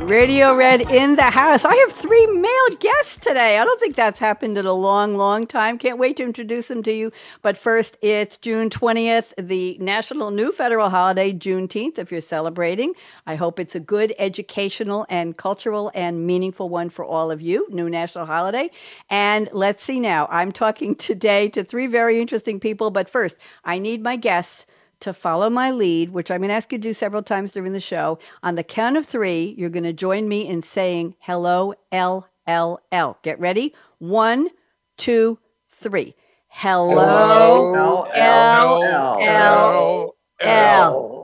[0.00, 1.64] Radio Red in the house.
[1.64, 3.58] I have three male guests today.
[3.58, 5.76] I don't think that's happened in a long, long time.
[5.76, 7.12] Can't wait to introduce them to you.
[7.42, 12.94] But first, it's June 20th, the national new federal holiday, Juneteenth, if you're celebrating.
[13.26, 17.66] I hope it's a good educational and cultural and meaningful one for all of you.
[17.68, 18.70] New national holiday.
[19.10, 20.28] And let's see now.
[20.30, 22.90] I'm talking today to three very interesting people.
[22.90, 24.64] But first, I need my guests
[25.00, 27.72] to follow my lead, which I'm going to ask you to do several times during
[27.72, 28.18] the show.
[28.42, 32.80] On the count of three, you're going to join me in saying hello, L, L,
[32.90, 33.18] L.
[33.22, 33.74] Get ready?
[33.98, 34.48] One,
[34.96, 35.38] two,
[35.80, 36.14] three.
[36.48, 41.17] Hello, L, L, L, L.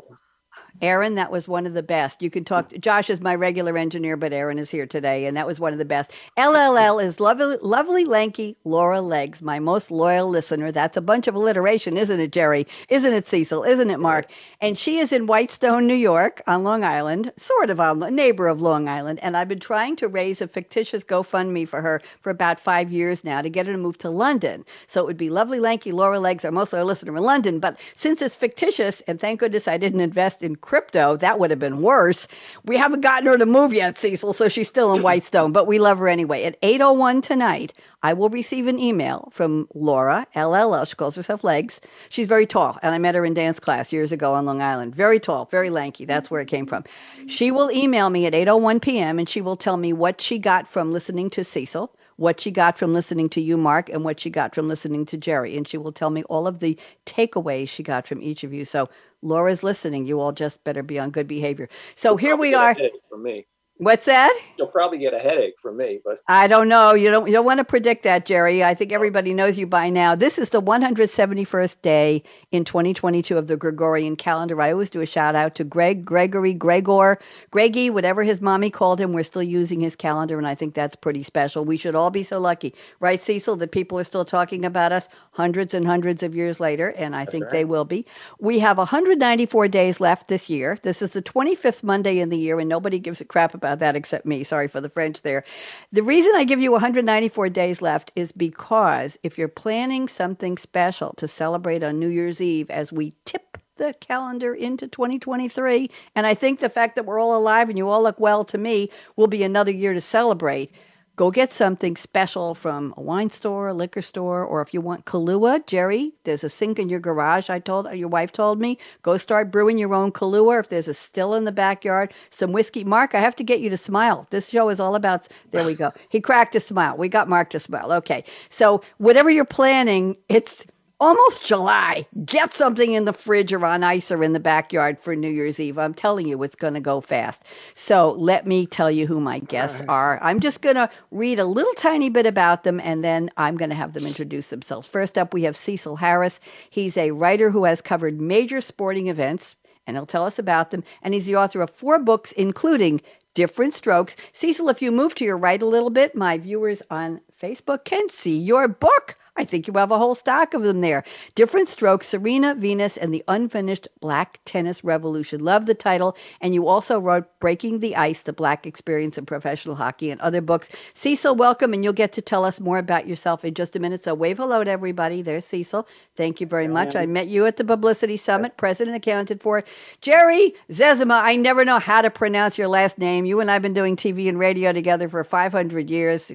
[0.84, 2.20] Aaron, that was one of the best.
[2.20, 2.70] You can talk.
[2.78, 5.78] Josh is my regular engineer, but Aaron is here today, and that was one of
[5.78, 6.12] the best.
[6.36, 10.70] LLL is lovely, lovely, lanky Laura Legs, my most loyal listener.
[10.70, 12.66] That's a bunch of alliteration, isn't it, Jerry?
[12.90, 13.64] Isn't it, Cecil?
[13.64, 14.30] Isn't it, Mark?
[14.60, 18.60] And she is in Whitestone, New York, on Long Island, sort of on neighbor of
[18.60, 19.20] Long Island.
[19.22, 23.24] And I've been trying to raise a fictitious GoFundMe for her for about five years
[23.24, 24.66] now to get her to move to London.
[24.86, 27.58] So it would be lovely, lanky Laura Legs, our most loyal listener in London.
[27.58, 31.60] But since it's fictitious, and thank goodness I didn't invest in crypto, that would have
[31.60, 32.26] been worse.
[32.64, 35.78] We haven't gotten her to move yet, Cecil, so she's still in Whitestone, but we
[35.78, 36.42] love her anyway.
[36.42, 37.72] At 8.01 tonight,
[38.02, 40.84] I will receive an email from Laura, LLL.
[40.88, 41.80] She calls herself Legs.
[42.08, 44.96] She's very tall, and I met her in dance class years ago on Long Island.
[44.96, 46.04] Very tall, very lanky.
[46.06, 46.82] That's where it came from.
[47.28, 50.66] She will email me at 8.01 p.m., and she will tell me what she got
[50.66, 54.30] from listening to Cecil what she got from listening to you, Mark, and what she
[54.30, 55.56] got from listening to Jerry.
[55.56, 58.64] And she will tell me all of the takeaways she got from each of you.
[58.64, 58.88] So
[59.22, 60.06] Laura's listening.
[60.06, 61.68] You all just better be on good behavior.
[61.96, 62.76] So You'll here we are.
[63.08, 63.46] From me,
[63.78, 64.32] What's that?
[64.56, 66.94] you'll probably get a headache from me, but I don't know.
[66.94, 68.62] You don't you don't want to predict that, Jerry.
[68.62, 70.14] I think everybody knows you by now.
[70.14, 74.60] This is the 171st day in 2022 of the Gregorian calendar.
[74.60, 77.18] I always do a shout out to Greg, Gregory, Gregor,
[77.50, 79.12] Greggy, whatever his mommy called him.
[79.12, 81.64] We're still using his calendar, and I think that's pretty special.
[81.64, 85.08] We should all be so lucky, right, Cecil, that people are still talking about us
[85.32, 88.06] hundreds and hundreds of years later, and I think they will be.
[88.38, 90.78] We have 194 days left this year.
[90.82, 93.96] This is the 25th Monday in the year, and nobody gives a crap about that
[93.96, 94.44] except me.
[94.44, 95.44] Sorry for the French there.
[95.92, 101.14] The reason I give you 194 days left is because if you're planning something special
[101.14, 106.34] to celebrate on New Year's Eve as we tip the calendar into 2023, and I
[106.34, 109.26] think the fact that we're all alive and you all look well to me will
[109.26, 110.70] be another year to celebrate.
[111.16, 115.04] Go get something special from a wine store, a liquor store, or if you want
[115.04, 117.48] Kahlua, Jerry, there's a sink in your garage.
[117.48, 120.58] I told your wife told me go start brewing your own Kahlua.
[120.58, 122.82] If there's a still in the backyard, some whiskey.
[122.82, 124.26] Mark, I have to get you to smile.
[124.30, 125.28] This show is all about.
[125.52, 125.92] There we go.
[126.08, 126.96] He cracked a smile.
[126.96, 127.92] We got Mark to smile.
[127.92, 130.66] Okay, so whatever you're planning, it's
[131.04, 132.06] almost July.
[132.24, 135.60] Get something in the fridge or on ice or in the backyard for New Year's
[135.60, 135.78] Eve.
[135.78, 137.42] I'm telling you, it's going to go fast.
[137.74, 140.18] So let me tell you who my guests are.
[140.22, 143.68] I'm just going to read a little tiny bit about them and then I'm going
[143.68, 144.88] to have them introduce themselves.
[144.88, 146.40] First up, we have Cecil Harris.
[146.70, 149.56] He's a writer who has covered major sporting events
[149.86, 150.84] and he'll tell us about them.
[151.02, 153.02] And he's the author of four books, including
[153.34, 154.16] Different Strokes.
[154.32, 158.08] Cecil, if you move to your right a little bit, my viewers on Facebook can
[158.08, 159.16] see your book.
[159.36, 161.02] I think you have a whole stack of them there.
[161.34, 165.44] Different Strokes, Serena, Venus, and the Unfinished Black Tennis Revolution.
[165.44, 166.16] Love the title.
[166.40, 170.40] And you also wrote Breaking the Ice, The Black Experience in Professional Hockey, and other
[170.40, 170.68] books.
[170.94, 174.04] Cecil, welcome, and you'll get to tell us more about yourself in just a minute.
[174.04, 175.20] So wave hello to everybody.
[175.20, 175.88] There's Cecil.
[176.16, 176.94] Thank you very much.
[176.94, 179.64] I met you at the Publicity Summit, president accounted for.
[180.00, 183.24] Jerry Zezima, I never know how to pronounce your last name.
[183.24, 186.30] You and I have been doing TV and radio together for 500 years,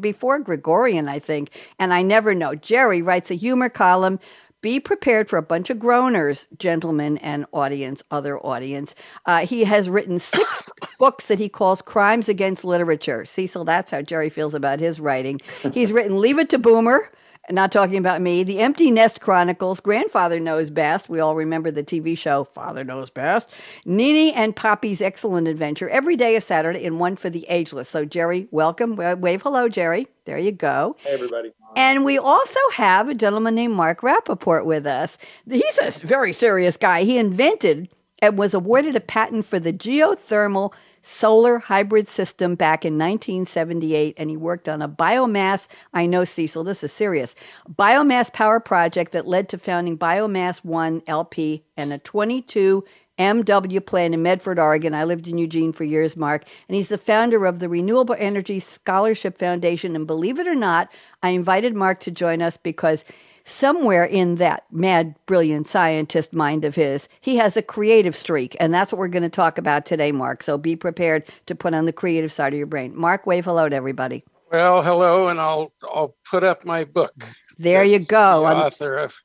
[0.00, 2.54] before Gregorian, I think, and I never know.
[2.54, 4.20] Jerry writes a humor column.
[4.62, 8.94] Be prepared for a bunch of groaners, gentlemen and audience, other audience.
[9.24, 10.62] Uh, he has written six
[10.98, 13.24] books that he calls crimes against literature.
[13.24, 15.40] Cecil, that's how Jerry feels about his writing.
[15.72, 17.12] He's written Leave It to Boomer,
[17.50, 18.42] not talking about me.
[18.42, 21.08] The Empty Nest Chronicles, Grandfather Knows Best.
[21.08, 23.48] We all remember the TV show Father Knows Best.
[23.84, 25.88] Nini and Poppie's Excellent Adventure.
[25.88, 27.88] Every day is Saturday and one for the ageless.
[27.88, 28.96] So, Jerry, welcome.
[28.96, 30.08] Wave hello, Jerry.
[30.24, 30.96] There you go.
[31.00, 31.52] hey, everybody.
[31.76, 35.18] And we also have a gentleman named Marc Rappaport with us.
[35.48, 37.04] He's a very serious guy.
[37.04, 37.88] He invented
[38.20, 40.72] and was awarded a patent for the geothermal
[41.06, 45.68] solar hybrid system back in 1978, and he worked on a biomass.
[45.94, 47.36] I know, Cecil, this is serious.
[47.72, 52.84] Biomass power project that led to founding Biomass One LP and a 22
[53.18, 54.94] MW plant in Medford, Oregon.
[54.94, 58.58] I lived in Eugene for years, Mark, and he's the founder of the Renewable Energy
[58.58, 59.94] Scholarship Foundation.
[59.94, 60.92] And believe it or not,
[61.22, 63.04] I invited Mark to join us because
[63.46, 68.56] somewhere in that mad, brilliant scientist mind of his, he has a creative streak.
[68.60, 70.42] And that's what we're going to talk about today, Mark.
[70.42, 72.94] So be prepared to put on the creative side of your brain.
[72.94, 74.24] Mark, wave hello to everybody.
[74.52, 77.12] Well, hello, and I'll I'll put up my book.
[77.58, 78.42] There you go.
[78.42, 79.18] The author of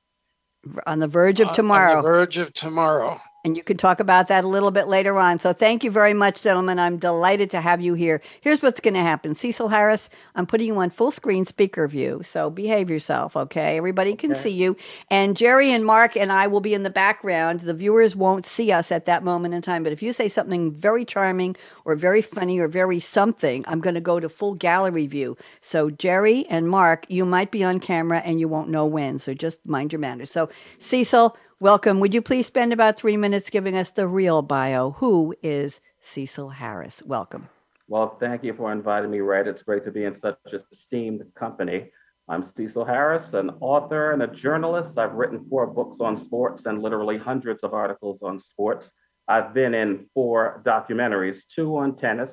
[0.88, 1.98] On the Verge of Tomorrow.
[1.98, 3.20] On the Verge of Tomorrow.
[3.44, 5.40] And you can talk about that a little bit later on.
[5.40, 6.78] So thank you very much, gentlemen.
[6.78, 8.22] I'm delighted to have you here.
[8.42, 9.34] Here's what's going to happen.
[9.34, 12.22] Cecil Harris, I'm putting you on full screen speaker view.
[12.24, 13.78] So behave yourself, okay?
[13.78, 14.42] Everybody can okay.
[14.42, 14.78] see you.
[15.10, 17.62] And Jerry and Mark and I will be in the background.
[17.62, 19.82] The viewers won't see us at that moment in time.
[19.82, 23.96] But if you say something very charming or very funny or very something, I'm going
[23.96, 25.36] to go to full gallery view.
[25.62, 29.18] So Jerry and Mark, you might be on camera and you won't know when.
[29.18, 30.30] So just mind your manners.
[30.30, 32.00] So Cecil, Welcome.
[32.00, 34.94] Would you please spend about three minutes giving us the real bio?
[34.94, 37.04] Who is Cecil Harris?
[37.04, 37.50] Welcome.
[37.88, 39.46] Well, thank you for inviting me, Red.
[39.46, 40.40] It's great to be in such
[40.74, 41.92] esteemed company.
[42.28, 44.98] I'm Cecil Harris, an author and a journalist.
[44.98, 48.88] I've written four books on sports and literally hundreds of articles on sports.
[49.28, 52.32] I've been in four documentaries, two on tennis,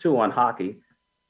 [0.00, 0.78] two on hockey.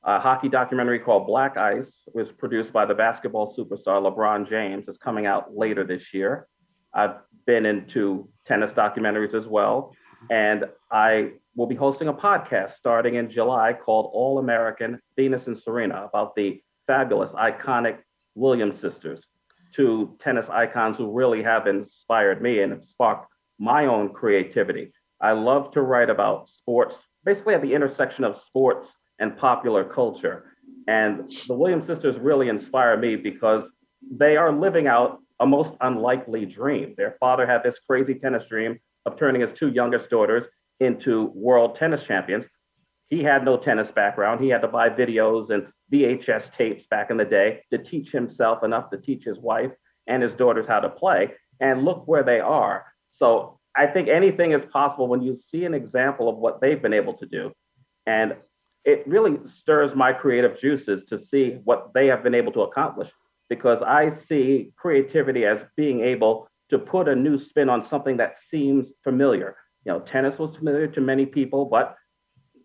[0.05, 4.87] A hockey documentary called Black Ice was produced by the basketball superstar LeBron James.
[4.87, 6.47] is coming out later this year.
[6.95, 9.95] I've been into tennis documentaries as well.
[10.31, 15.61] And I will be hosting a podcast starting in July called All American Venus and
[15.63, 17.99] Serena about the fabulous, iconic
[18.35, 19.21] Williams sisters,
[19.75, 23.27] two tennis icons who really have inspired me and sparked
[23.59, 24.93] my own creativity.
[25.21, 26.95] I love to write about sports,
[27.25, 28.89] basically at the intersection of sports
[29.19, 30.53] and popular culture.
[30.87, 33.65] And the Williams sisters really inspire me because
[34.11, 36.93] they are living out a most unlikely dream.
[36.97, 40.47] Their father had this crazy tennis dream of turning his two youngest daughters
[40.81, 42.45] into world tennis champions.
[43.09, 44.43] He had no tennis background.
[44.43, 48.65] He had to buy videos and VHS tapes back in the day to teach himself
[48.65, 49.71] enough to teach his wife
[50.07, 51.33] and his daughters how to play.
[51.61, 52.85] And look where they are.
[53.15, 56.93] So I think anything is possible when you see an example of what they've been
[56.93, 57.53] able to do.
[58.07, 58.35] And
[58.85, 63.09] it really stirs my creative juices to see what they have been able to accomplish
[63.55, 68.37] because I see creativity as being able to put a new spin on something that
[68.51, 69.57] seems familiar.
[69.85, 71.97] You know, tennis was familiar to many people, but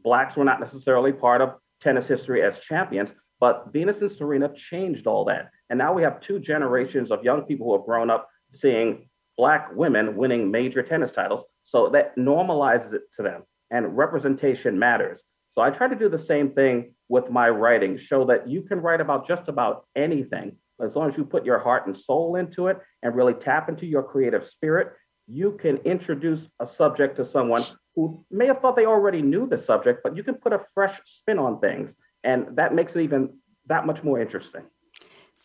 [0.04, 3.10] blacks were not necessarily part of tennis history as champions.
[3.40, 5.52] But Venus and Serena changed all that.
[5.70, 9.08] And now we have two generations of young people who have grown up seeing
[9.38, 11.46] black women winning major tennis titles.
[11.66, 15.22] So that normalizes it to them and representation matters.
[15.52, 18.82] So I try to do the same thing with my writing, show that you can
[18.82, 22.68] write about just about anything as long as you put your heart and soul into
[22.68, 24.94] it and really tap into your creative spirit,
[25.28, 27.64] you can introduce a subject to someone
[27.96, 30.98] who may have thought they already knew the subject, but you can put a fresh
[31.20, 31.92] spin on things.
[32.24, 33.38] And that makes it even
[33.68, 34.64] that much more interesting.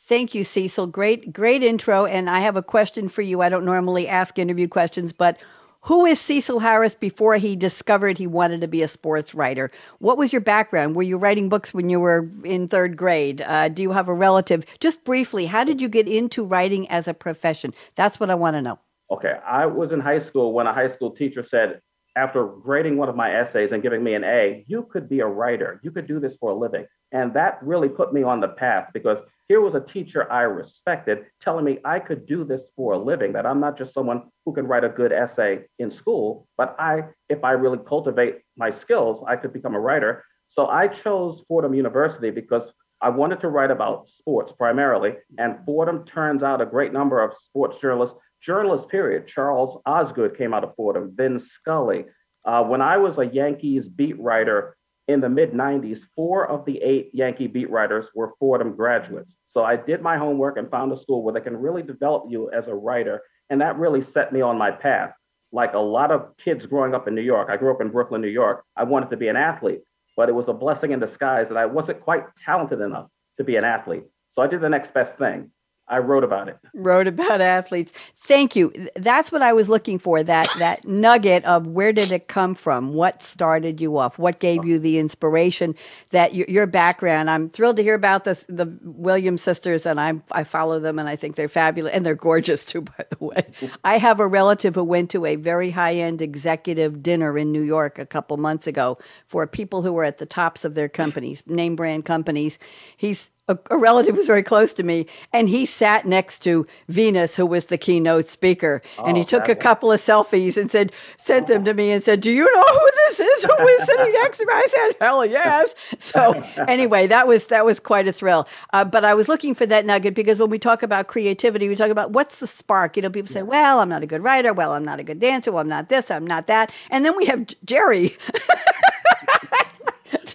[0.06, 0.88] Thank you, Cecil.
[0.88, 2.04] Great, great intro.
[2.04, 3.40] And I have a question for you.
[3.40, 5.38] I don't normally ask interview questions, but
[5.84, 9.70] who is Cecil Harris before he discovered he wanted to be a sports writer?
[9.99, 10.97] What was your background?
[10.97, 13.42] Were you writing books when you were in third grade?
[13.42, 14.64] Uh, do you have a relative?
[14.80, 17.75] Just briefly, how did you get into writing as a profession?
[17.97, 18.78] That's what I want to know.
[19.11, 21.80] Okay, I was in high school when a high school teacher said,
[22.16, 25.26] after grading one of my essays and giving me an A, you could be a
[25.26, 25.80] writer.
[25.82, 26.87] You could do this for a living.
[27.12, 31.26] And that really put me on the path because here was a teacher I respected
[31.42, 34.54] telling me I could do this for a living, that I'm not just someone who
[34.54, 39.22] can write a good essay in school, but I, if I really cultivate my skills,
[39.28, 40.24] I could become a writer.
[40.50, 42.70] So I chose Fordham University because
[43.00, 45.14] I wanted to write about sports primarily.
[45.36, 49.26] And Fordham turns out a great number of sports journalists journalist period.
[49.26, 52.04] Charles Osgood came out of Fordham, Vin Scully.
[52.44, 54.76] Uh, when I was a Yankees beat writer
[55.08, 59.30] in the mid 90s, four of the eight Yankee beat writers were Fordham graduates.
[59.52, 62.50] So I did my homework and found a school where they can really develop you
[62.50, 63.23] as a writer.
[63.50, 65.12] And that really set me on my path.
[65.52, 68.20] Like a lot of kids growing up in New York, I grew up in Brooklyn,
[68.20, 68.64] New York.
[68.76, 69.82] I wanted to be an athlete,
[70.16, 73.56] but it was a blessing in disguise that I wasn't quite talented enough to be
[73.56, 74.04] an athlete.
[74.34, 75.52] So I did the next best thing.
[75.87, 76.59] I wrote about it.
[76.73, 77.93] Wrote about athletes.
[78.21, 78.73] Thank you.
[78.97, 80.23] That's what I was looking for.
[80.23, 82.95] That that nugget of where did it come from?
[82.95, 84.19] What started you off?
[84.19, 85.75] What gave you the inspiration?
[86.11, 87.29] That your, your background.
[87.29, 91.07] I'm thrilled to hear about the the Williams sisters, and I I follow them, and
[91.07, 92.81] I think they're fabulous, and they're gorgeous too.
[92.95, 93.47] By the way,
[93.85, 97.62] I have a relative who went to a very high end executive dinner in New
[97.62, 98.97] York a couple months ago
[99.29, 102.59] for people who were at the tops of their companies, name brand companies.
[102.97, 107.36] He's a, a, relative was very close to me, and he sat next to Venus,
[107.36, 110.92] who was the keynote speaker, oh, and he took a couple of selfies and said,
[111.18, 113.44] sent them to me, and said, "Do you know who this is?
[113.44, 117.66] Who is sitting next to me?" I said, "Hell yes!" So anyway, that was that
[117.66, 118.48] was quite a thrill.
[118.72, 121.76] Uh, but I was looking for that nugget because when we talk about creativity, we
[121.76, 122.96] talk about what's the spark.
[122.96, 124.54] You know, people say, "Well, I'm not a good writer.
[124.54, 125.52] Well, I'm not a good dancer.
[125.52, 126.10] Well, I'm not this.
[126.10, 128.16] I'm not that." And then we have Jerry.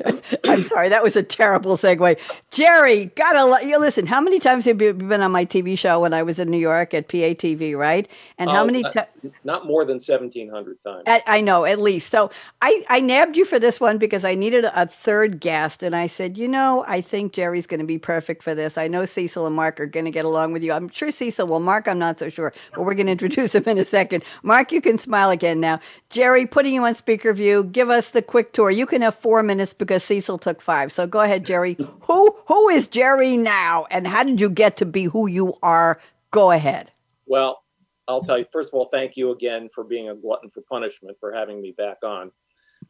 [0.45, 2.19] I'm sorry, that was a terrible segue.
[2.51, 4.05] Jerry, gotta you listen.
[4.05, 6.57] How many times have you been on my TV show when I was in New
[6.57, 8.07] York at PATV, right?
[8.37, 8.83] And how oh, many?
[8.83, 9.07] times?
[9.43, 11.03] not more than seventeen hundred times.
[11.07, 12.11] I, I, know, at least.
[12.11, 15.95] So I I nabbed you for this one because I needed a third guest, and
[15.95, 18.77] I said, you know, I think Jerry's going to be perfect for this.
[18.77, 20.71] I know Cecil and Mark are going to get along with you.
[20.71, 21.59] I'm sure Cecil will.
[21.59, 24.23] Mark, I'm not so sure, but we're going to introduce him in a second.
[24.43, 25.79] Mark, you can smile again now.
[26.09, 27.63] Jerry, putting you on speaker view.
[27.63, 28.71] Give us the quick tour.
[28.71, 30.91] You can have four minutes because Cecil took five.
[30.91, 31.77] So go ahead, Jerry.
[32.01, 35.99] who who is Jerry now, and how did you get to be who you are?
[36.31, 36.91] Go ahead.
[37.25, 37.63] Well,
[38.07, 38.45] I'll tell you.
[38.51, 41.73] First of all, thank you again for being a glutton for punishment for having me
[41.77, 42.31] back on.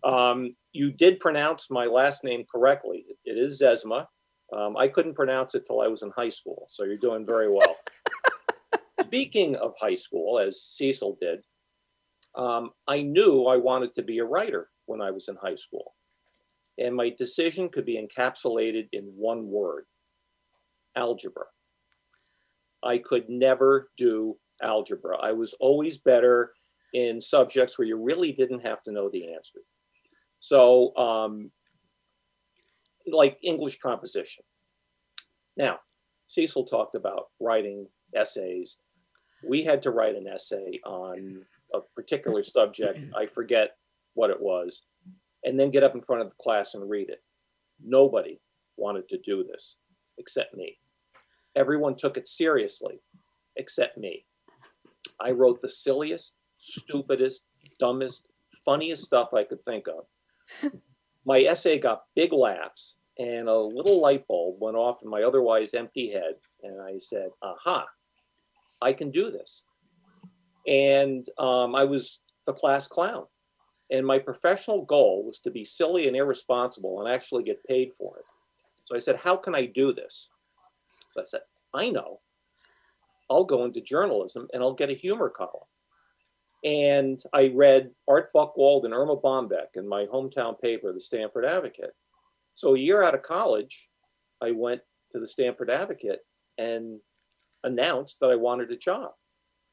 [0.03, 3.05] Um, you did pronounce my last name correctly.
[3.07, 4.05] it, it is Zezima.
[4.55, 7.49] Um, I couldn't pronounce it till I was in high school, so you're doing very
[7.49, 7.75] well.
[9.01, 11.43] Speaking of high school, as Cecil did,
[12.35, 15.93] um, I knew I wanted to be a writer when I was in high school
[16.79, 19.85] and my decision could be encapsulated in one word
[20.95, 21.45] algebra.
[22.83, 25.17] I could never do algebra.
[25.17, 26.53] I was always better
[26.93, 29.59] in subjects where you really didn't have to know the answer.
[30.39, 31.51] So, um,
[33.05, 34.43] like English composition.
[35.57, 35.79] Now,
[36.27, 38.77] Cecil talked about writing essays.
[39.47, 41.43] We had to write an essay on
[41.73, 42.99] a particular subject.
[43.15, 43.71] I forget
[44.13, 44.83] what it was
[45.43, 47.23] and then get up in front of the class and read it.
[47.83, 48.39] Nobody
[48.77, 49.77] wanted to do this
[50.17, 50.77] except me.
[51.55, 53.01] Everyone took it seriously
[53.55, 54.25] except me.
[55.19, 57.43] I wrote the silliest, stupidest,
[57.79, 58.27] dumbest,
[58.63, 60.71] funniest stuff I could think of.
[61.25, 65.73] My essay got big laughs, and a little light bulb went off in my otherwise
[65.73, 66.35] empty head.
[66.63, 67.85] And I said, aha,
[68.81, 69.63] I can do this.
[70.67, 73.25] And um, I was the class clown.
[73.91, 78.17] And my professional goal was to be silly and irresponsible and actually get paid for
[78.17, 78.25] it.
[78.83, 80.29] So I said, How can I do this?
[81.11, 81.41] So I said,
[81.73, 82.19] I know.
[83.29, 85.67] I'll go into journalism and I'll get a humor column.
[86.63, 91.93] And I read Art Buchwald and Erma Bombeck in my hometown paper, the Stamford Advocate.
[92.55, 93.87] So a year out of college,
[94.41, 94.81] I went
[95.11, 96.19] to the Stamford Advocate
[96.57, 96.99] and
[97.63, 99.11] announced that I wanted a job.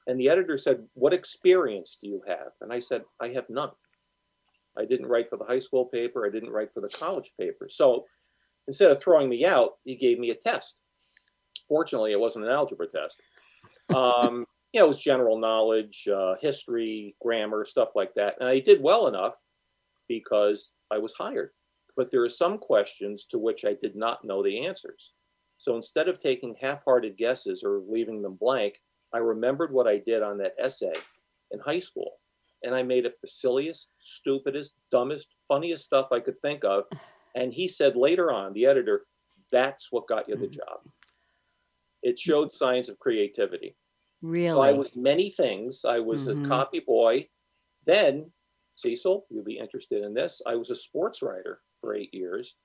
[0.06, 2.52] And the editor said, What experience do you have?
[2.60, 3.70] And I said, I have none.
[4.78, 6.26] I didn't write for the high school paper.
[6.26, 7.68] I didn't write for the college paper.
[7.70, 8.04] So
[8.66, 10.78] instead of throwing me out, he gave me a test.
[11.68, 13.20] Fortunately, it wasn't an algebra test.
[13.94, 18.34] Um, you know, it was general knowledge, uh, history, grammar, stuff like that.
[18.40, 19.34] And I did well enough
[20.08, 21.50] because I was hired.
[21.96, 25.12] But there are some questions to which I did not know the answers.
[25.58, 28.74] So instead of taking half hearted guesses or leaving them blank,
[29.14, 30.92] I remembered what I did on that essay
[31.52, 32.18] in high school
[32.66, 36.84] and I made up the silliest, stupidest, dumbest, funniest stuff I could think of.
[37.36, 39.06] And he said later on, the editor,
[39.52, 40.52] that's what got you the mm-hmm.
[40.52, 40.80] job.
[42.02, 43.76] It showed signs of creativity.
[44.20, 44.50] Really?
[44.50, 45.84] So I was many things.
[45.86, 46.44] I was mm-hmm.
[46.44, 47.28] a copy boy.
[47.86, 48.32] Then,
[48.74, 50.42] Cecil, you'll be interested in this.
[50.44, 52.56] I was a sports writer for eight years.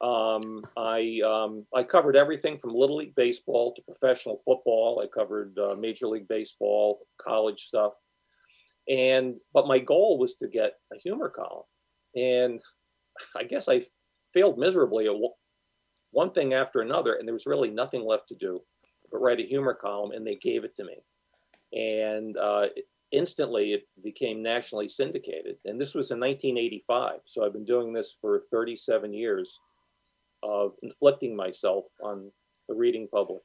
[0.00, 5.00] Um, I um, I covered everything from little league baseball to professional football.
[5.02, 7.92] I covered uh, major league baseball, college stuff
[8.88, 11.64] and but my goal was to get a humor column.
[12.16, 12.60] And
[13.36, 13.82] i guess i
[14.32, 15.14] failed miserably at
[16.10, 18.60] one thing after another and there was really nothing left to do
[19.10, 20.96] but write a humor column and they gave it to me.
[21.72, 22.68] And uh,
[23.12, 25.56] instantly it became nationally syndicated.
[25.64, 29.58] And this was in 1985 so i've been doing this for 37 years
[30.42, 32.30] of inflicting myself on
[32.68, 33.42] the reading public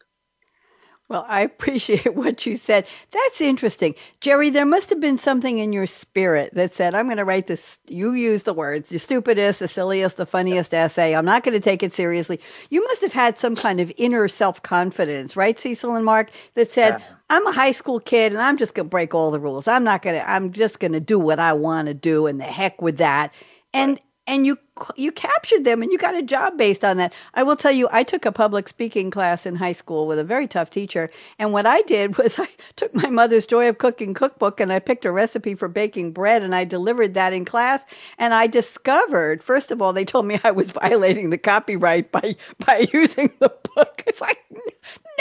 [1.10, 2.88] Well, I appreciate what you said.
[3.12, 3.96] That's interesting.
[4.22, 7.48] Jerry, there must have been something in your spirit that said, I'm going to write
[7.48, 7.80] this.
[7.88, 11.16] You use the words, the stupidest, the silliest, the funniest essay.
[11.16, 12.40] I'm not going to take it seriously.
[12.70, 16.72] You must have had some kind of inner self confidence, right, Cecil and Mark, that
[16.72, 19.68] said, I'm a high school kid and I'm just going to break all the rules.
[19.68, 22.40] I'm not going to, I'm just going to do what I want to do and
[22.40, 23.34] the heck with that.
[23.74, 24.60] And, and you
[24.96, 27.14] you captured them and you got a job based on that.
[27.34, 30.24] I will tell you, I took a public speaking class in high school with a
[30.24, 31.10] very tough teacher.
[31.38, 34.80] And what I did was I took my mother's Joy of Cooking cookbook and I
[34.80, 37.84] picked a recipe for baking bread and I delivered that in class.
[38.18, 42.38] And I discovered, first of all, they told me I was violating the copyright by,
[42.66, 44.04] by using the book.
[44.08, 44.46] It's like,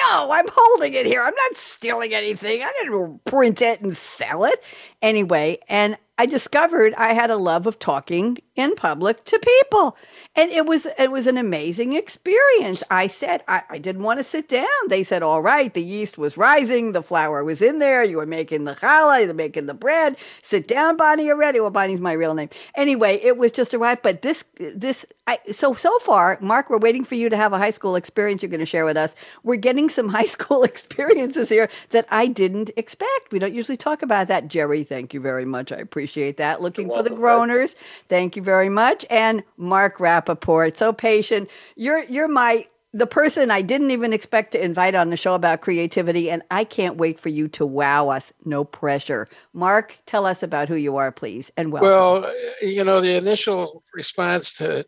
[0.00, 1.22] no, I'm holding it here.
[1.22, 2.62] I'm not stealing anything.
[2.62, 4.62] I didn't print it and sell it.
[5.02, 9.96] Anyway, and I discovered I had a love of talking in public to people.
[10.34, 12.82] And it was it was an amazing experience.
[12.90, 14.66] I said I, I didn't want to sit down.
[14.88, 18.26] They said, all right, the yeast was rising, the flour was in there, you were
[18.26, 20.16] making the challah, you're making the bread.
[20.42, 21.60] Sit down, Bonnie, you're ready.
[21.60, 22.50] Well, Bonnie's my real name.
[22.74, 24.02] Anyway, it was just a right.
[24.02, 27.58] But this this I so so far, Mark, we're waiting for you to have a
[27.58, 29.14] high school experience you're going to share with us.
[29.44, 33.30] We're getting some high school experiences here that I didn't expect.
[33.30, 34.48] We don't usually talk about that.
[34.48, 35.70] Jerry, thank you very much.
[35.70, 36.60] I appreciate that.
[36.60, 37.76] Looking for the groaners.
[38.08, 39.04] Thank you very much.
[39.10, 41.50] And Marc Rappaport, so patient.
[41.76, 45.60] You're you're my the person I didn't even expect to invite on the show about
[45.60, 48.32] creativity, and I can't wait for you to wow us.
[48.46, 49.28] No pressure.
[49.52, 51.90] Mark, tell us about who you are, please, and welcome.
[51.90, 54.86] Well, you know, the initial response to,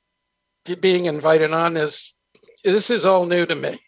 [0.64, 2.14] to being invited on is
[2.64, 3.78] this is all new to me.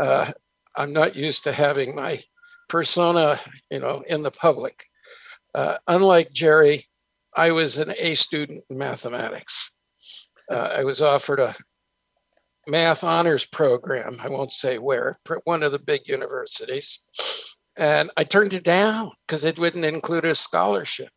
[0.00, 0.32] Uh,
[0.74, 2.20] I'm not used to having my
[2.68, 3.38] persona,
[3.70, 4.86] you know, in the public.
[5.54, 6.89] Uh, unlike Jerry,
[7.36, 9.70] I was an A student in mathematics.
[10.50, 11.54] Uh, I was offered a
[12.66, 14.18] math honors program.
[14.20, 17.00] I won't say where, one of the big universities.
[17.76, 21.12] And I turned it down because it wouldn't include a scholarship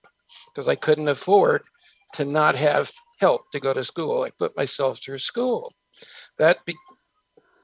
[0.54, 1.64] because I couldn't afford
[2.14, 4.24] to not have help to go to school.
[4.24, 5.74] I put myself through school.
[6.38, 6.76] That be,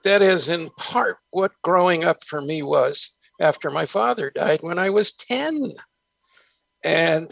[0.04, 4.80] that is in part what growing up for me was after my father died when
[4.80, 5.74] I was 10.
[6.84, 7.28] And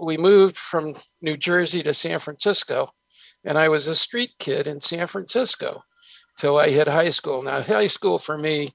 [0.00, 2.88] we moved from New Jersey to San Francisco,
[3.44, 5.82] and I was a street kid in San Francisco
[6.38, 7.42] till I hit high school.
[7.42, 8.72] Now, high school for me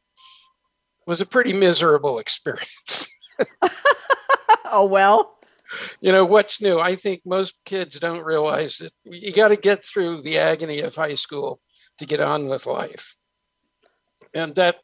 [1.08, 3.08] was a pretty miserable experience.
[4.66, 5.38] oh, well.
[6.02, 6.80] You know, what's new?
[6.80, 10.96] I think most kids don't realize that you got to get through the agony of
[10.96, 11.62] high school
[11.98, 13.16] to get on with life.
[14.36, 14.76] And that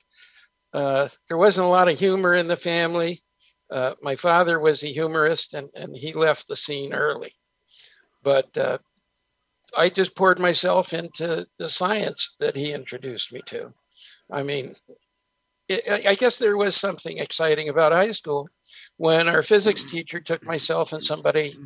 [0.73, 3.21] uh, there wasn't a lot of humor in the family.
[3.71, 7.33] Uh, my father was a humorist and, and he left the scene early.
[8.23, 8.79] But uh,
[9.77, 13.71] I just poured myself into the science that he introduced me to.
[14.31, 14.75] I mean,
[15.67, 18.49] it, I guess there was something exciting about high school
[18.97, 21.57] when our physics teacher took myself and somebody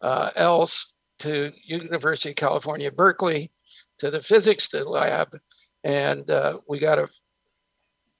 [0.00, 3.50] uh, else to University of California, Berkeley,
[3.98, 5.36] to the physics lab,
[5.84, 7.08] and uh, we got a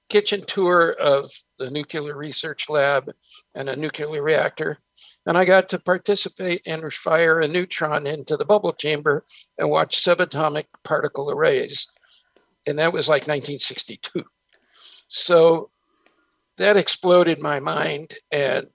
[0.09, 3.11] kitchen tour of the nuclear research lab
[3.55, 4.79] and a nuclear reactor.
[5.25, 9.25] And I got to participate and fire a neutron into the bubble chamber
[9.57, 11.87] and watch subatomic particle arrays.
[12.67, 14.23] And that was like 1962.
[15.07, 15.69] So
[16.57, 18.15] that exploded my mind.
[18.31, 18.67] And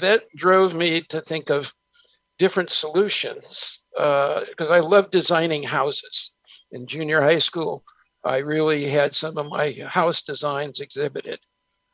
[0.00, 1.74] that drove me to think of
[2.38, 6.32] different solutions because uh, I love designing houses.
[6.70, 7.82] In junior high school,
[8.24, 11.40] I really had some of my house designs exhibited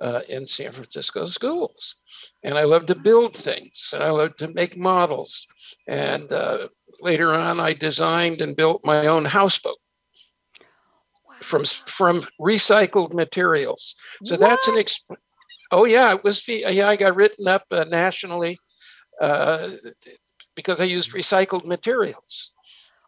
[0.00, 1.96] uh, in San Francisco schools.
[2.42, 5.46] And I loved to build things and I loved to make models.
[5.87, 6.68] And uh,
[7.00, 9.78] later on, I designed and built my own houseboat
[11.42, 13.94] from from recycled materials.
[14.24, 14.40] So what?
[14.40, 15.16] that's an exp-
[15.70, 18.58] oh yeah, it was yeah I got written up uh, nationally
[19.20, 19.70] uh,
[20.54, 22.52] because I used recycled materials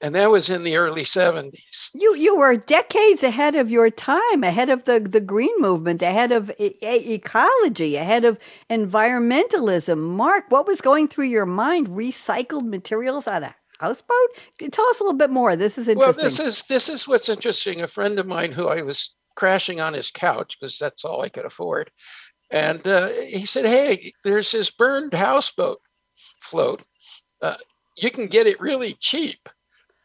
[0.03, 4.45] and that was in the early 70s you you were decades ahead of your time
[4.45, 8.39] ahead of the the green movement ahead of e- ecology ahead of
[8.71, 9.99] environmentalism.
[9.99, 11.89] Mark what was going through your mind?
[11.89, 14.29] Recycled materials on a houseboat?
[14.73, 15.57] Tell us a little bit more.
[15.57, 17.83] This is interesting well this is this is what's interesting.
[17.83, 21.29] A friend of mine who i was crashing on his couch because that's all i
[21.29, 21.91] could afford.
[22.51, 25.81] And uh, he said hey there's this burned houseboat
[26.41, 26.85] float.
[27.43, 27.57] Uh,
[27.97, 29.49] you can get it really cheap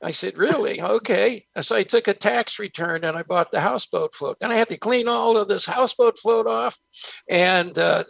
[0.03, 0.81] I said, Really?
[0.81, 1.45] Okay.
[1.61, 4.37] So I took a tax return and I bought the houseboat float.
[4.41, 6.77] And I had to clean all of this houseboat float off
[7.29, 8.03] and uh,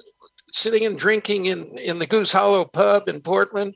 [0.53, 3.75] sitting and drinking in, in the Goose Hollow pub in Portland,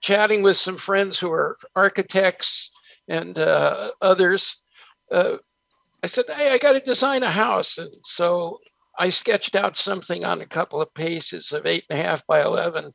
[0.00, 2.70] chatting with some friends who are architects
[3.08, 4.58] and uh, others.
[5.10, 5.36] Uh,
[6.02, 7.78] I said, Hey, I got to design a house.
[7.78, 8.58] And so
[8.98, 12.42] I sketched out something on a couple of pages of eight and a half by
[12.42, 12.92] 11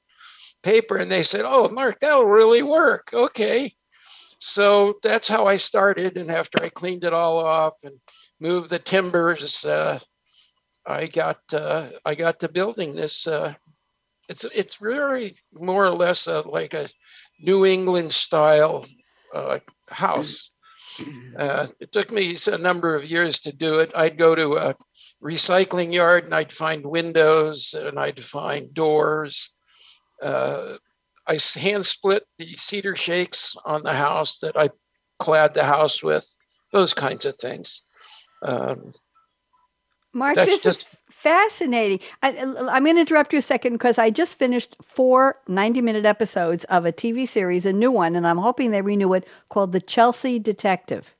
[0.61, 3.09] paper, and they said, Oh, Mark, that'll really work.
[3.13, 3.73] Okay.
[4.39, 6.17] So that's how I started.
[6.17, 7.95] And after I cleaned it all off and
[8.39, 9.99] moved the timbers, uh,
[10.85, 13.27] I got uh, I got to building this.
[13.27, 13.53] Uh,
[14.29, 16.89] it's it's really more or less a, like a
[17.41, 18.85] New England style
[19.35, 20.51] uh, house.
[21.37, 23.91] Uh, it took me a number of years to do it.
[23.95, 24.75] I'd go to a
[25.23, 29.51] recycling yard and I'd find windows and I'd find doors.
[30.21, 30.75] Uh,
[31.29, 34.71] I hand split the cedar shakes on the house that I
[35.19, 36.27] clad the house with,
[36.73, 37.83] those kinds of things.
[38.41, 38.93] Um,
[40.11, 40.79] Mark, this just...
[40.79, 41.99] is fascinating.
[42.23, 46.05] I, am going to interrupt you a second because I just finished four 90 minute
[46.05, 49.71] episodes of a TV series, a new one, and I'm hoping they renew it called
[49.71, 51.13] The Chelsea Detective.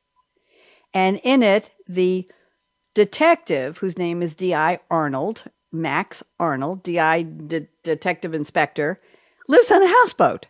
[0.91, 2.27] And in it, the
[2.95, 4.79] detective, whose name is D.I.
[4.89, 7.27] Arnold, Max Arnold, DI
[7.83, 8.97] Detective Inspector,
[9.49, 10.45] lives on a houseboat.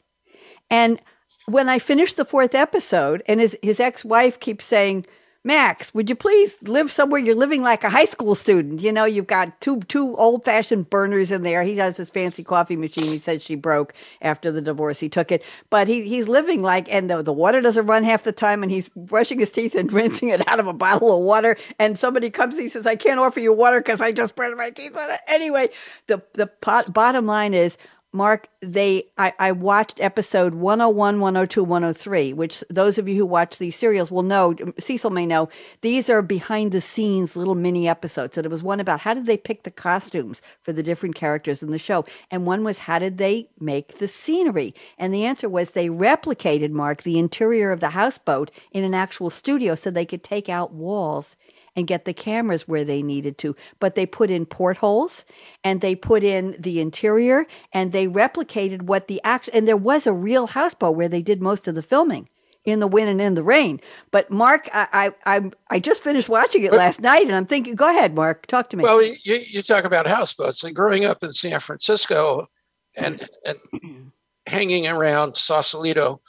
[0.70, 1.02] And
[1.48, 5.08] when I finished the fourth episode, and his, his ex wife keeps saying,
[5.42, 8.82] Max, would you please live somewhere you're living like a high school student?
[8.82, 11.64] You know, you've got two two old fashioned burners in there.
[11.64, 13.06] He has his fancy coffee machine.
[13.06, 15.00] He said she broke after the divorce.
[15.00, 18.24] He took it, but he he's living like, and the, the water doesn't run half
[18.24, 21.24] the time, and he's brushing his teeth and rinsing it out of a bottle of
[21.24, 21.56] water.
[21.80, 24.72] And somebody comes, he says, "I can't offer you water because I just brushed my
[24.72, 25.70] teeth with it." Anyway,
[26.08, 27.78] the the pot, bottom line is
[28.12, 33.60] Mark, they I, I watched episode 101, 102, 103, which those of you who watch
[33.60, 35.48] these serials will know, Cecil may know,
[35.82, 38.36] these are behind the scenes little mini episodes.
[38.36, 41.62] And it was one about how did they pick the costumes for the different characters
[41.62, 42.04] in the show.
[42.32, 44.74] And one was how did they make the scenery?
[44.98, 49.30] And the answer was they replicated, Mark, the interior of the houseboat in an actual
[49.30, 51.36] studio so they could take out walls
[51.76, 53.56] and get the cameras where they needed to.
[53.80, 55.26] But they put in portholes
[55.64, 60.08] and they put in the interior and they replicated what the act and there was
[60.08, 62.30] a real houseboat where they did most of the filming
[62.66, 63.80] in the wind and in the rain.
[64.12, 67.90] But Mark, I I I just finished watching it last night, and I'm thinking, go
[67.90, 68.84] ahead, Mark, talk to me.
[68.84, 72.48] Well, you, you talk about houseboats, and growing up in San Francisco,
[72.96, 73.58] and and
[74.48, 76.22] hanging around Sausalito,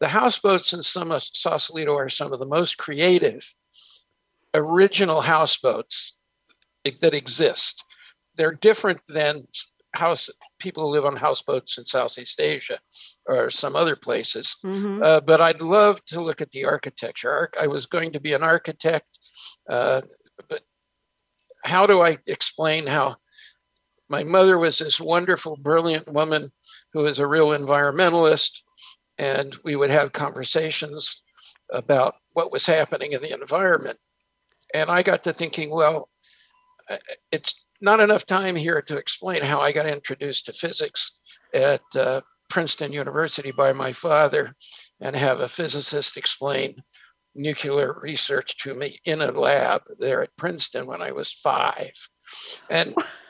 [0.00, 3.54] the houseboats in some of Sausalito are some of the most creative
[4.54, 6.14] original houseboats
[7.00, 7.82] that exist.
[8.36, 9.42] They're different than
[9.94, 12.78] house people who live on houseboats in Southeast Asia
[13.26, 14.56] or some other places.
[14.64, 15.02] Mm-hmm.
[15.02, 17.50] Uh, but I'd love to look at the architecture.
[17.60, 19.18] I was going to be an architect,
[19.68, 20.02] uh,
[20.48, 20.62] but
[21.64, 23.16] how do I explain how
[24.08, 26.50] my mother was this wonderful, brilliant woman
[26.92, 28.60] who was a real environmentalist,
[29.18, 31.20] and we would have conversations
[31.70, 33.98] about what was happening in the environment.
[34.74, 36.08] And I got to thinking, well,
[36.90, 36.96] uh,
[37.30, 41.12] it's not enough time here to explain how I got introduced to physics
[41.54, 44.54] at uh, Princeton University by my father
[45.00, 46.82] and have a physicist explain
[47.34, 51.92] nuclear research to me in a lab there at Princeton when I was five.
[52.68, 52.94] And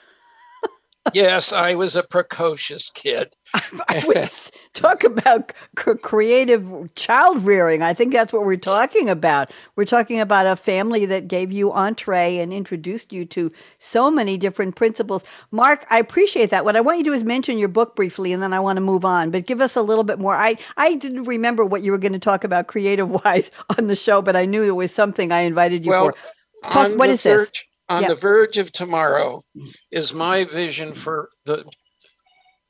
[1.15, 3.35] yes, I was a precocious kid.
[3.89, 4.31] I would
[4.75, 7.83] talk about c- creative child rearing.
[7.83, 9.51] I think that's what we're talking about.
[9.77, 14.37] We're talking about a family that gave you entree and introduced you to so many
[14.37, 15.25] different principles.
[15.51, 16.65] Mark, I appreciate that.
[16.65, 18.77] What I want you to do is mention your book briefly, and then I want
[18.77, 19.31] to move on.
[19.31, 20.37] But give us a little bit more.
[20.37, 23.97] I I didn't remember what you were going to talk about creative wise on the
[23.97, 26.71] show, but I knew there was something I invited you well, for.
[26.71, 27.51] Talk, what is this?
[27.89, 29.43] On the verge of tomorrow
[29.91, 31.65] is my vision for the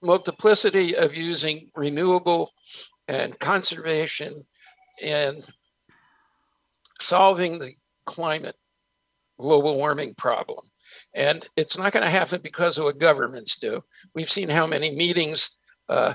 [0.02, 2.50] multiplicity of using renewable
[3.09, 4.42] and conservation
[5.02, 5.44] and
[7.00, 7.72] solving the
[8.07, 8.57] climate
[9.38, 10.64] global warming problem.
[11.14, 13.83] And it's not going to happen because of what governments do.
[14.14, 15.50] We've seen how many meetings
[15.88, 16.14] uh,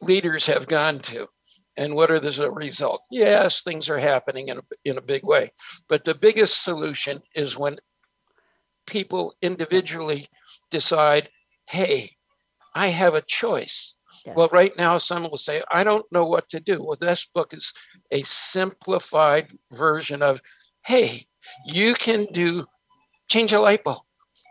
[0.00, 1.26] leaders have gone to.
[1.76, 3.04] And what are the results?
[3.10, 5.50] Yes, things are happening in a, in a big way.
[5.88, 7.76] But the biggest solution is when
[8.86, 10.28] people individually
[10.70, 11.28] decide,
[11.68, 12.16] hey,
[12.74, 13.94] I have a choice.
[14.24, 14.36] Yes.
[14.36, 16.82] Well, right now, some will say, I don't know what to do.
[16.82, 17.72] Well, this book is
[18.10, 20.40] a simplified version of,
[20.84, 21.24] hey,
[21.66, 22.66] you can do
[23.28, 24.02] change a light bulb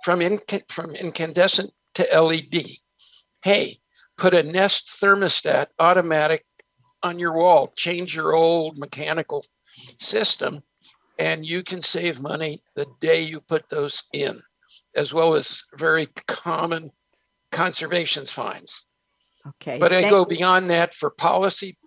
[0.04, 2.66] from, inc- from incandescent to LED.
[3.44, 3.80] Hey,
[4.18, 6.46] put a Nest thermostat automatic
[7.04, 9.46] on your wall, change your old mechanical
[10.00, 10.64] system
[11.20, 14.40] and you can save money the day you put those in,
[14.96, 16.90] as well as very common
[17.52, 18.84] conservation fines.
[19.48, 19.78] Okay.
[19.78, 21.78] But I go beyond that for policy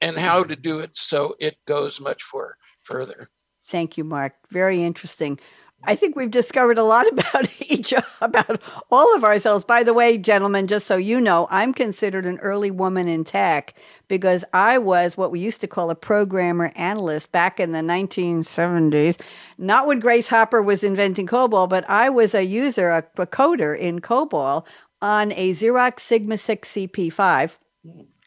[0.00, 3.30] and how to do it so it goes much for, further.
[3.66, 4.34] Thank you, Mark.
[4.50, 5.38] Very interesting.
[5.86, 9.64] I think we've discovered a lot about each about all of ourselves.
[9.64, 13.74] By the way, gentlemen, just so you know, I'm considered an early woman in tech
[14.08, 19.20] because I was what we used to call a programmer analyst back in the 1970s.
[19.58, 23.78] Not when Grace Hopper was inventing COBOL, but I was a user, a, a coder
[23.78, 24.66] in COBOL
[25.00, 27.50] on a Xerox Sigma 6 CP5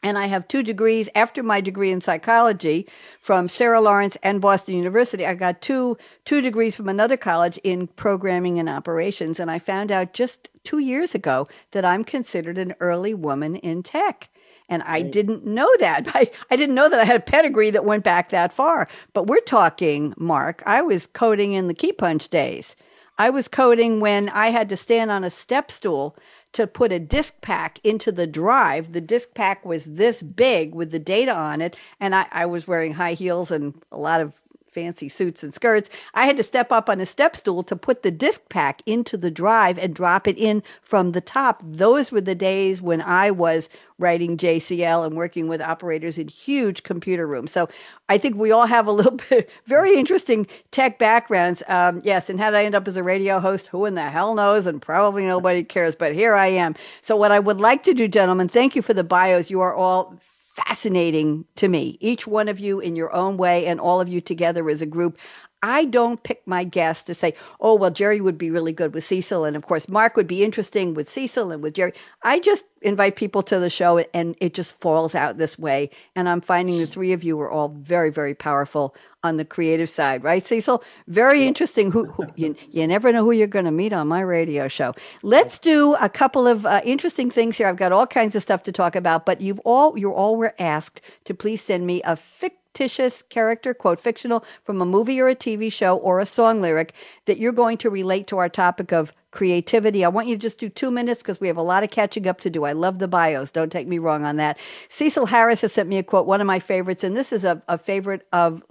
[0.07, 2.87] and I have two degrees after my degree in psychology
[3.19, 5.25] from Sarah Lawrence and Boston University.
[5.25, 9.91] I got two two degrees from another college in programming and operations, and I found
[9.91, 14.29] out just two years ago that I'm considered an early woman in tech.
[14.69, 16.07] And I didn't know that.
[16.13, 18.87] I, I didn't know that I had a pedigree that went back that far.
[19.13, 22.77] But we're talking, Mark, I was coding in the key punch days.
[23.17, 26.15] I was coding when I had to stand on a step stool
[26.57, 28.93] to put a disk pack into the drive.
[28.93, 32.67] The disk pack was this big with the data on it, and I, I was
[32.67, 34.33] wearing high heels and a lot of
[34.77, 35.89] fancy suits and skirts.
[36.13, 39.17] I had to step up on a step stool to put the disk pack into
[39.17, 41.63] the drive and drop it in from the top.
[41.65, 46.83] Those were the days when I was writing JCL and working with operators in huge
[46.83, 47.51] computer rooms.
[47.51, 47.67] So
[48.07, 51.63] I think we all have a little bit very interesting tech backgrounds.
[51.67, 53.65] Um, yes, and how did I end up as a radio host?
[53.67, 54.67] Who in the hell knows?
[54.67, 56.75] And probably nobody cares, but here I am.
[57.01, 59.49] So what I would like to do, gentlemen, thank you for the bios.
[59.49, 60.19] You are all
[60.65, 64.19] fascinating to me, each one of you in your own way, and all of you
[64.19, 65.17] together as a group.
[65.63, 69.05] I don't pick my guests to say, oh, well, Jerry would be really good with
[69.05, 69.43] Cecil.
[69.43, 71.93] And of course, Mark would be interesting with Cecil and with Jerry.
[72.21, 75.89] I just invite people to the show and it just falls out this way.
[76.15, 79.89] And I'm finding the three of you are all very, very powerful on the creative
[79.89, 80.83] side, right, Cecil?
[81.07, 81.91] Very interesting.
[81.91, 84.93] Who, who you, you, never know who you're going to meet on my radio show.
[85.23, 87.67] Let's do a couple of uh, interesting things here.
[87.67, 90.53] I've got all kinds of stuff to talk about, but you've all, you all were
[90.59, 95.27] asked to please send me a fic fictitious character, quote, fictional, from a movie or
[95.27, 96.93] a TV show or a song lyric
[97.25, 100.05] that you're going to relate to our topic of creativity.
[100.05, 102.27] I want you to just do two minutes because we have a lot of catching
[102.27, 102.65] up to do.
[102.65, 103.51] I love the bios.
[103.51, 104.59] Don't take me wrong on that.
[104.89, 107.63] Cecil Harris has sent me a quote, one of my favorites, and this is a,
[107.67, 108.61] a favorite of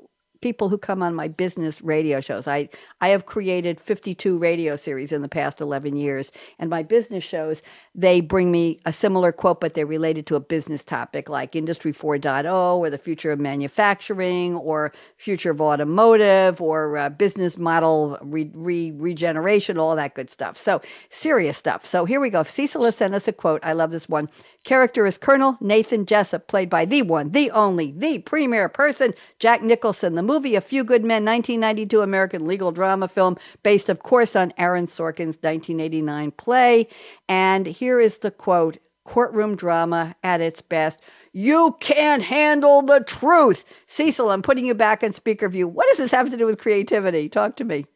[0.40, 2.46] people who come on my business radio shows.
[2.46, 2.68] I,
[3.01, 7.62] I have created 52 radio series in the past 11 years, and my business shows,
[7.94, 11.92] they bring me a similar quote, but they're related to a business topic like Industry
[11.92, 18.51] 4.0 or the future of manufacturing or future of automotive or uh, business model re-
[18.55, 20.59] re- regeneration, all that good stuff.
[20.59, 21.87] So, serious stuff.
[21.87, 22.42] So, here we go.
[22.42, 23.61] Cecil has sent us a quote.
[23.62, 24.29] I love this one.
[24.64, 29.62] Character is Colonel Nathan Jessup, played by the one, the only, the premier person, Jack
[29.62, 30.14] Nicholson.
[30.14, 34.53] The movie A Few Good Men, 1992 American legal drama film, based, of course, on
[34.59, 36.88] Aaron Sorkin's 1989 play.
[37.29, 41.01] And here is the quote courtroom drama at its best.
[41.33, 43.64] You can't handle the truth.
[43.87, 45.68] Cecil, I'm putting you back on speaker view.
[45.68, 47.29] What does this have to do with creativity?
[47.29, 47.87] Talk to me.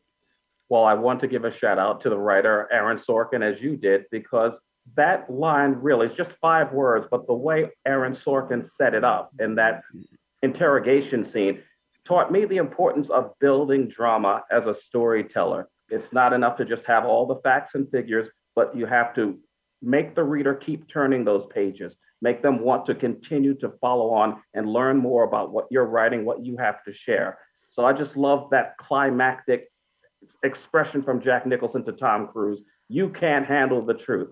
[0.69, 3.77] Well, I want to give a shout out to the writer, Aaron Sorkin, as you
[3.77, 4.53] did, because
[4.97, 9.33] that line really is just five words, but the way Aaron Sorkin set it up
[9.41, 9.83] in that
[10.43, 11.63] interrogation scene
[12.11, 15.69] taught me the importance of building drama as a storyteller.
[15.91, 19.39] It's not enough to just have all the facts and figures, but you have to
[19.81, 24.43] make the reader keep turning those pages, make them want to continue to follow on
[24.55, 27.39] and learn more about what you're writing, what you have to share.
[27.75, 29.71] So I just love that climactic
[30.43, 32.59] expression from Jack Nicholson to Tom Cruise.
[32.89, 34.31] You can't handle the truth.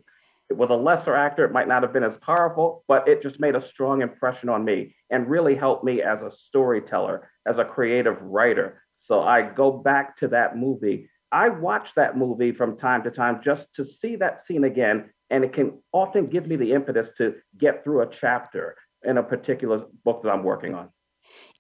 [0.55, 3.55] With a lesser actor, it might not have been as powerful, but it just made
[3.55, 8.21] a strong impression on me and really helped me as a storyteller, as a creative
[8.23, 8.83] writer.
[9.01, 11.11] So I go back to that movie.
[11.31, 15.45] I watch that movie from time to time just to see that scene again and
[15.45, 19.85] it can often give me the impetus to get through a chapter in a particular
[20.05, 20.89] book that I'm working on.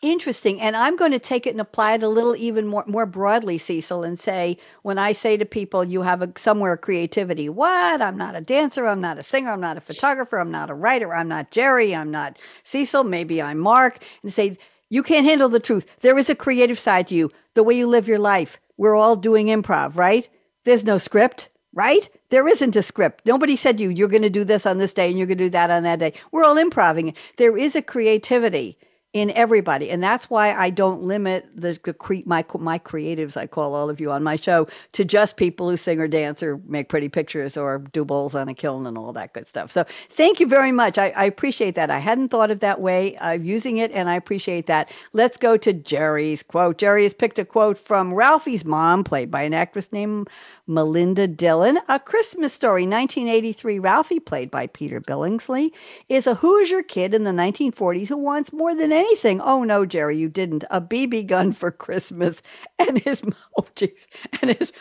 [0.00, 0.60] Interesting.
[0.60, 3.58] And I'm going to take it and apply it a little even more, more broadly,
[3.58, 8.00] Cecil, and say, when I say to people, you have a, somewhere creativity, what?
[8.00, 8.86] I'm not a dancer.
[8.86, 9.50] I'm not a singer.
[9.50, 10.38] I'm not a photographer.
[10.38, 11.12] I'm not a writer.
[11.12, 11.96] I'm not Jerry.
[11.96, 13.02] I'm not Cecil.
[13.02, 13.98] Maybe I'm Mark.
[14.22, 14.56] And say,
[14.88, 15.84] you can't handle the truth.
[16.00, 18.56] There is a creative side to you, the way you live your life.
[18.76, 20.28] We're all doing improv, right?
[20.64, 22.08] There's no script right?
[22.30, 23.24] There isn't a script.
[23.26, 25.44] Nobody said you you're going to do this on this day and you're going to
[25.44, 26.14] do that on that day.
[26.32, 27.14] We're all improving.
[27.36, 28.78] There is a creativity
[29.20, 33.36] in everybody, and that's why I don't limit the, the cre- my my creatives.
[33.36, 36.42] I call all of you on my show to just people who sing or dance
[36.42, 39.72] or make pretty pictures or do bowls on a kiln and all that good stuff.
[39.72, 40.98] So thank you very much.
[40.98, 41.90] I, I appreciate that.
[41.90, 44.90] I hadn't thought of that way of using it, and I appreciate that.
[45.12, 46.78] Let's go to Jerry's quote.
[46.78, 50.28] Jerry has picked a quote from Ralphie's mom, played by an actress named
[50.68, 51.78] Melinda Dillon.
[51.88, 53.78] A Christmas Story, 1983.
[53.78, 55.70] Ralphie, played by Peter Billingsley,
[56.08, 59.40] is a Hoosier kid in the 1940s who wants more than anything.
[59.40, 60.64] Oh no, Jerry, you didn't.
[60.70, 62.42] A BB gun for Christmas,
[62.78, 63.22] and his
[63.58, 64.06] oh jeez,
[64.42, 64.72] and his.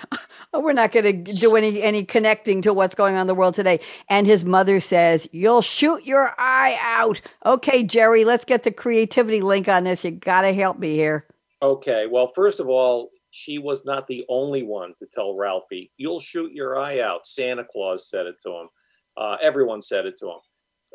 [0.54, 3.36] Oh, we're not going to do any any connecting to what's going on in the
[3.36, 3.80] world today.
[4.10, 9.42] And his mother says, "You'll shoot your eye out." Okay, Jerry, let's get the creativity
[9.42, 10.04] link on this.
[10.04, 11.26] You got to help me here.
[11.62, 12.06] Okay.
[12.10, 16.52] Well, first of all, she was not the only one to tell Ralphie, "You'll shoot
[16.54, 18.70] your eye out." Santa Claus said it to him.
[19.16, 20.40] Uh, everyone said it to him,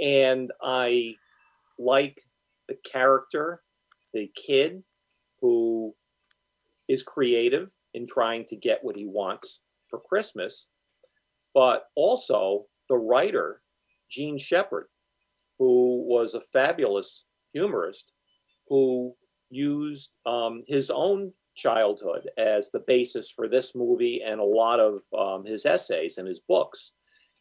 [0.01, 1.15] and I
[1.79, 2.21] like
[2.69, 3.63] the character,
[4.13, 4.83] the kid
[5.41, 5.95] who
[6.89, 10.67] is creative in trying to get what he wants for Christmas,
[11.55, 13.63] but also the writer,
[14.11, 14.89] Jean Shepherd,
[15.59, 18.13] who was a fabulous humorist
[18.69, 19.15] who
[19.51, 25.03] used um, his own childhood as the basis for this movie and a lot of
[25.17, 26.93] um, his essays and his books.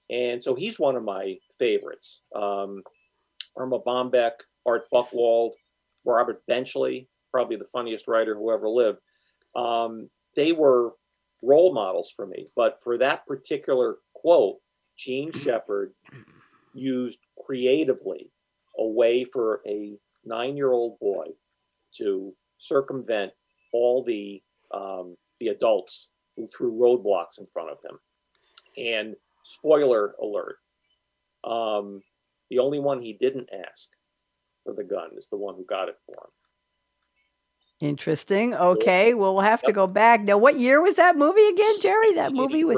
[0.10, 2.22] And so he's one of my favorites.
[2.36, 2.84] Um,
[3.58, 4.32] Erma Bombeck,
[4.66, 5.52] Art Buchwald,
[6.06, 9.00] Robert Benchley, probably the funniest writer who ever lived.
[9.56, 10.94] Um, they were
[11.42, 12.48] role models for me.
[12.56, 14.58] But for that particular quote,
[14.98, 15.94] Jean Shepherd
[16.74, 18.32] used creatively
[18.78, 21.26] a way for a nine year old boy
[21.98, 23.34] to circumvent
[23.72, 24.42] all the
[24.74, 28.00] um, the adults who threw roadblocks in front of him.
[28.78, 30.58] And spoiler alert,
[31.44, 32.02] um,
[32.50, 33.90] the only one he didn't ask
[34.64, 37.90] for the gun is the one who got it for him.
[37.90, 38.54] Interesting.
[38.54, 39.16] Okay.
[39.16, 40.22] Well, we'll have to go back.
[40.22, 42.14] Now, what year was that movie again, Jerry?
[42.14, 42.78] That movie was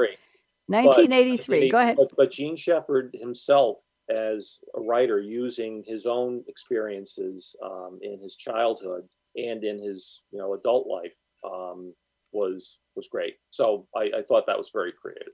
[0.66, 1.60] 1983.
[1.60, 1.96] But, go ahead.
[1.96, 8.36] But, but Jean Shepherd himself, as a writer, using his own experiences um, in his
[8.36, 11.94] childhood and in his you know adult life, um,
[12.32, 13.34] was was great.
[13.50, 15.32] So I, I thought that was very creative.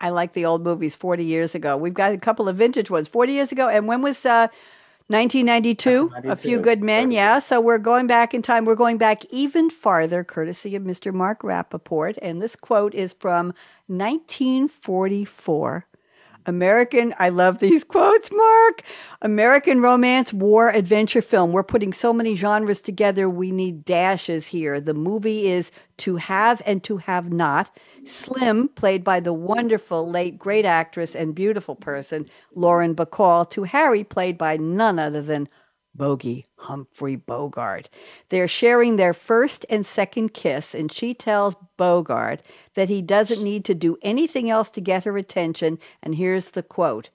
[0.00, 1.76] I like the old movies 40 years ago.
[1.76, 3.68] We've got a couple of vintage ones 40 years ago.
[3.68, 4.48] And when was uh,
[5.08, 7.38] 1992, A Few Good Men, yeah.
[7.38, 8.66] So we're going back in time.
[8.66, 11.14] We're going back even farther, courtesy of Mr.
[11.14, 12.18] Marc Rappaport.
[12.20, 13.54] And this quote is from
[13.86, 15.86] 1944.
[16.48, 18.82] American, I love these quotes, Marc.
[19.20, 21.52] American romance, war, adventure film.
[21.52, 24.80] We're putting so many genres together, we need dashes here.
[24.80, 27.70] The movie is To Have and To Have Not.
[28.06, 33.48] Slim, played by the wonderful, late, great actress and beautiful person, Lauren Bacall.
[33.50, 35.50] To Harry, played by none other than
[35.94, 37.88] Bogey Humphrey Bogart.
[38.28, 42.42] They're sharing their first and second kiss, and she tells Bogart
[42.74, 45.78] that he doesn't need to do anything else to get her attention.
[46.02, 47.10] And here's the quote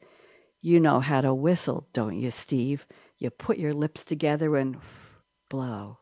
[0.62, 2.86] You know how to whistle, don't you, Steve?
[3.18, 4.78] You put your lips together and
[5.50, 6.00] blow.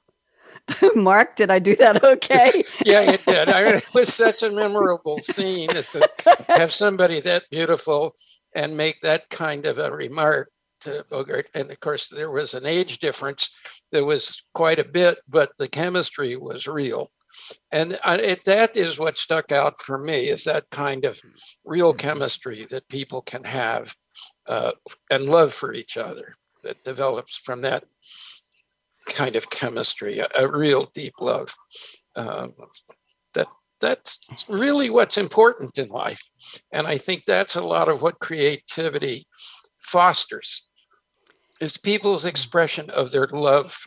[0.96, 2.64] Marc, did I do that okay?
[2.86, 3.50] yeah, you did.
[3.50, 6.10] I mean, it was such a memorable scene to
[6.50, 8.16] have somebody that beautiful
[8.56, 11.50] and make that kind of a remark to Bogart.
[11.54, 13.50] And of course, there was an age difference.
[13.92, 17.10] There was quite a bit, but the chemistry was real.
[17.72, 21.20] And it, that is what stuck out for me is that kind of
[21.64, 23.96] real chemistry that people can have
[24.48, 24.72] uh,
[25.10, 27.86] and love for each other that develops from that
[29.08, 31.54] kind of chemistry, a, a real deep love.
[32.16, 32.54] Um,
[33.34, 33.48] that
[33.80, 36.22] that's really what's important in life,
[36.72, 39.26] and I think that's a lot of what creativity
[39.80, 40.64] fosters
[41.62, 43.78] is people's expression of their love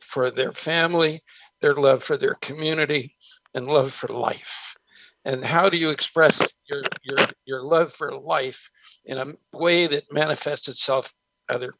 [0.00, 1.20] for their family,
[1.60, 3.14] their love for their community,
[3.54, 4.76] and love for life.
[5.24, 6.38] And how do you express
[6.70, 8.70] your your your love for life
[9.04, 11.12] in a way that manifests itself
[11.50, 11.74] either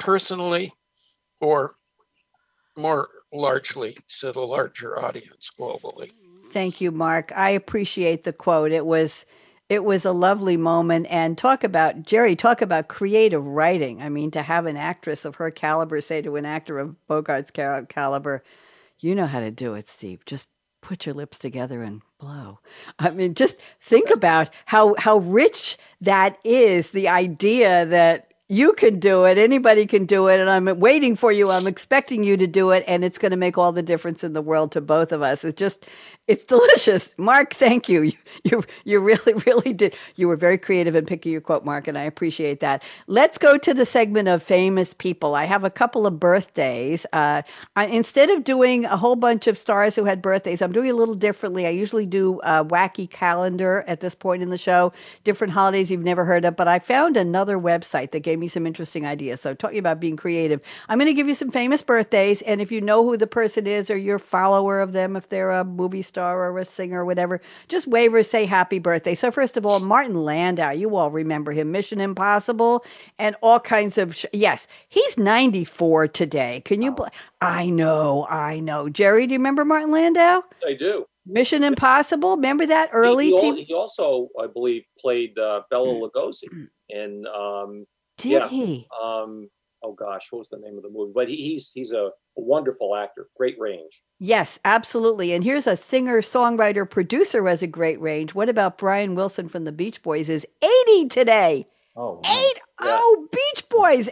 [0.00, 0.72] personally
[1.40, 1.74] or
[2.76, 6.10] more largely to the larger audience globally?
[6.52, 7.30] Thank you, Marc.
[7.36, 8.72] I appreciate the quote.
[8.72, 9.24] It was
[9.70, 11.06] it was a lovely moment.
[11.08, 14.02] And talk about jerry talk about creative writing.
[14.02, 17.50] I mean to have an actress of her caliber say to an actor of bogart's
[17.88, 18.44] caliber
[18.98, 20.24] you know how to do it steve.
[20.26, 20.48] Just
[20.82, 22.58] put your lips together and blow.
[22.98, 28.98] I mean just think about how how rich that is the idea that you can
[28.98, 29.38] do it.
[29.38, 30.40] Anybody can do it.
[30.40, 31.50] And I'm waiting for you.
[31.50, 32.82] I'm expecting you to do it.
[32.88, 35.44] And it's going to make all the difference in the world to both of us.
[35.44, 35.86] It's just,
[36.26, 37.14] it's delicious.
[37.16, 38.02] Marc, thank you.
[38.02, 39.94] You, you, you really, really did.
[40.16, 42.82] You were very creative in picking your quote, Marc, and I appreciate that.
[43.06, 45.36] Let's go to the segment of famous people.
[45.36, 47.06] I have a couple of birthdays.
[47.12, 47.42] Uh,
[47.76, 50.94] I, instead of doing a whole bunch of stars who had birthdays, I'm doing a
[50.94, 51.66] little differently.
[51.66, 56.02] I usually do a wacky calendar at this point in the show, different holidays you've
[56.02, 56.56] never heard of.
[56.56, 59.40] But I found another website that gave me some interesting ideas.
[59.40, 62.42] So, talking about being creative, I'm going to give you some famous birthdays.
[62.42, 65.28] And if you know who the person is or you're a follower of them, if
[65.28, 69.14] they're a movie star or a singer or whatever, just wave or say happy birthday.
[69.14, 72.84] So, first of all, Martin Landau, you all remember him, Mission Impossible,
[73.18, 74.16] and all kinds of.
[74.16, 76.62] Sh- yes, he's 94 today.
[76.64, 76.92] Can you?
[76.92, 77.04] Bl-
[77.40, 78.88] I know, I know.
[78.88, 80.42] Jerry, do you remember Martin Landau?
[80.66, 81.06] I do.
[81.26, 82.36] Mission Impossible.
[82.36, 83.28] Remember that early?
[83.28, 83.56] He, TV?
[83.56, 87.24] he, he also, I believe, played uh, Bela Lugosi in.
[87.26, 87.86] Um,
[88.20, 88.48] Did yeah.
[88.48, 88.86] he?
[89.02, 89.48] um,
[89.82, 91.12] oh gosh, what was the name of the movie?
[91.14, 94.02] But he, he's he's a, a wonderful actor, great range.
[94.18, 95.32] Yes, absolutely.
[95.32, 98.34] And here's a singer, songwriter, producer who has a great range.
[98.34, 100.28] What about Brian Wilson from the Beach Boys?
[100.28, 101.66] Is 80 today.
[101.96, 102.20] Oh, wow.
[102.24, 102.98] Eight Yeah.
[103.02, 104.08] oh Beach Boys,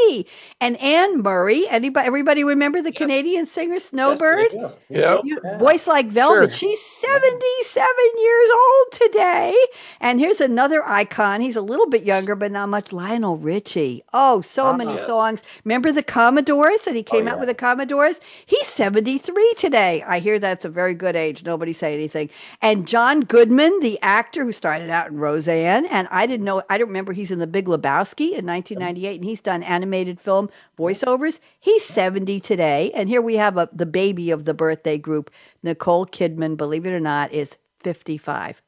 [0.00, 0.26] 80.
[0.60, 1.66] And Anne Murray.
[1.68, 2.98] Anybody everybody remember the Yes.
[2.98, 4.52] Canadian singer Snowbird?
[4.52, 4.68] Yeah.
[4.88, 5.18] Yeah.
[5.24, 5.58] You- Yeah.
[5.58, 6.50] Voice like velvet.
[6.50, 6.58] Sure.
[6.58, 9.54] She's 77 years old today.
[10.00, 11.40] And here's another icon.
[11.40, 12.92] He's a little bit younger, but not much.
[12.92, 14.02] Lionel Richie.
[14.12, 15.06] Oh, so Ah, many yes.
[15.06, 15.42] songs.
[15.64, 17.40] Remember the Commodores that he came out yeah.
[17.40, 18.20] with the Commodores?
[18.44, 20.02] He's 73 today.
[20.06, 21.44] I hear that's a very good age.
[21.44, 22.30] Nobody say anything.
[22.60, 26.78] And John Goodman, the actor who started out in Roseanne, and I didn't know, I
[26.78, 31.40] don't remember he's in The Big Lebowski in 1998, and he's done animated film voiceovers.
[31.58, 32.90] He's 70 today.
[32.92, 35.30] And here we have a, the baby of the birthday group,
[35.62, 38.60] Nicole Kidman, believe it or not, is 55.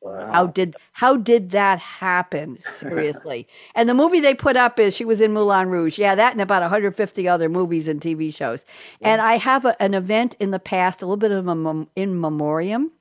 [0.00, 0.30] Wow.
[0.32, 2.58] How did how did that happen?
[2.70, 3.48] Seriously.
[3.74, 5.98] and the movie they put up is she was in Moulin Rouge.
[5.98, 8.64] Yeah, that and about 150 other movies and TV shows.
[9.00, 11.88] And I have a, an event in the past, a little bit of a mem-
[11.96, 12.92] in memoriam.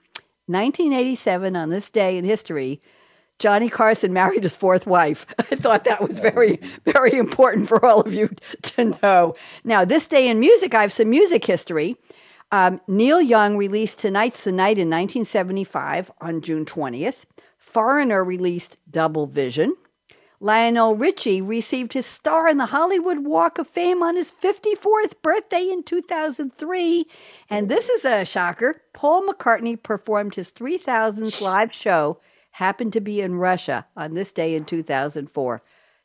[0.47, 2.81] 1987 on this day in history,
[3.39, 5.25] Johnny Carson married his fourth wife.
[5.39, 8.29] I thought that was very, very important for all of you
[8.63, 9.35] to know.
[9.63, 11.97] Now, this day in music, I have some music history.
[12.51, 17.23] Um, Neil Young released Tonight's the Night in 1975 on June 20th.
[17.57, 19.75] Foreigner released Double Vision.
[20.39, 25.67] Lionel Richie received his star in the Hollywood Walk of Fame on his 54th birthday
[25.67, 27.05] in 2003.
[27.49, 28.81] And this is a shocker.
[28.93, 32.19] Paul McCartney performed his 3000th live show,
[32.57, 35.61] happened to be in Russia on this day in 2004.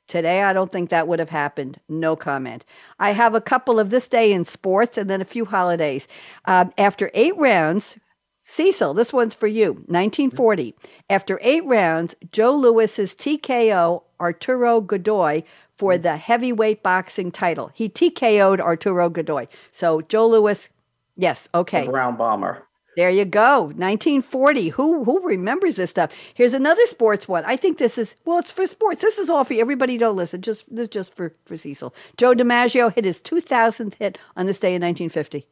[0.06, 1.80] Today, I don't think that would have happened.
[1.88, 2.66] No comment.
[2.98, 6.06] I have a couple of this day in sports and then a few holidays.
[6.44, 7.98] Um, after eight rounds,
[8.44, 9.72] Cecil, this one's for you.
[9.86, 10.74] 1940.
[11.08, 15.44] After eight rounds, Joe Louis's TKO Arturo Godoy
[15.78, 17.70] for the heavyweight boxing title.
[17.72, 19.46] He TKO'd Arturo Godoy.
[19.70, 20.68] So Joe Louis,
[21.16, 21.86] yes, okay.
[21.86, 22.66] The Brown Bomber.
[22.96, 23.62] There you go.
[23.62, 24.68] 1940.
[24.70, 26.12] Who who remembers this stuff?
[26.34, 27.42] Here's another sports one.
[27.46, 29.00] I think this is well, it's for sports.
[29.02, 29.60] This is all for you.
[29.60, 30.42] Everybody don't listen.
[30.42, 31.94] Just this is just for for Cecil.
[32.16, 35.46] Joe DiMaggio hit his 2000th hit on this day in 1950.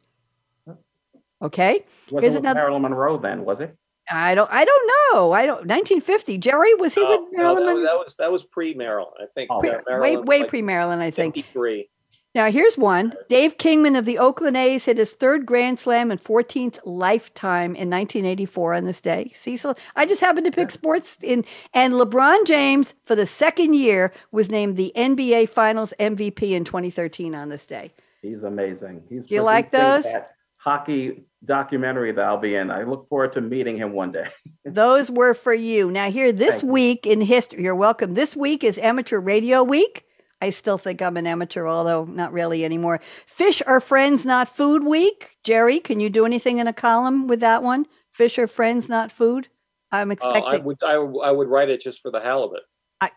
[1.41, 1.83] Okay.
[2.11, 2.59] Wasn't Here's with another.
[2.59, 3.75] Marilyn Monroe then, was it?
[4.09, 4.51] I don't.
[4.51, 5.31] I don't know.
[5.31, 5.65] I don't.
[5.65, 6.37] 1950.
[6.37, 7.65] Jerry was he oh, No, with Marilyn?
[7.65, 9.13] that, was- that was that was pre Marilyn.
[9.19, 9.59] I think Oh.
[9.61, 11.35] Pre- way way like pre Marilyn, I think.
[11.35, 11.89] 53.
[12.33, 13.13] Now, here's one.
[13.27, 17.89] Dave Kingman of the Oakland A's hit his third Grand Slam and 14th lifetime in
[17.89, 19.31] 1984 on this day.
[19.35, 21.43] Cecil, I just happened to pick sports in.
[21.73, 27.35] And LeBron James, for the second year, was named the NBA Finals MVP in 2013
[27.35, 27.91] on this day.
[28.21, 29.03] He's amazing.
[29.09, 30.03] He's Do you like those?
[30.03, 32.71] that hockey documentary that I'll be in.
[32.71, 34.27] I look forward to meeting him one day.
[34.65, 35.89] Those were for you.
[35.89, 36.69] Now, here, this Thank you.
[36.69, 38.13] week in history, you're welcome.
[38.13, 40.05] This week is Amateur Radio Week.
[40.41, 42.99] I still think I'm an amateur, although not really anymore.
[43.27, 45.37] Fish are friends, not food week.
[45.43, 47.85] Jerry, can you do anything in a column with that one?
[48.11, 49.49] Fish are friends, not food.
[49.91, 50.43] I'm Uh, expecting.
[50.53, 52.63] I would I, would- I would write it just for the halibut.
[52.99, 53.11] I,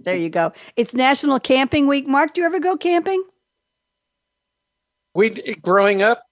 [0.00, 0.52] there you go.
[0.76, 2.08] It's National Camping Week.
[2.08, 3.22] Marc, do you ever go camping?
[5.14, 6.22] We growing up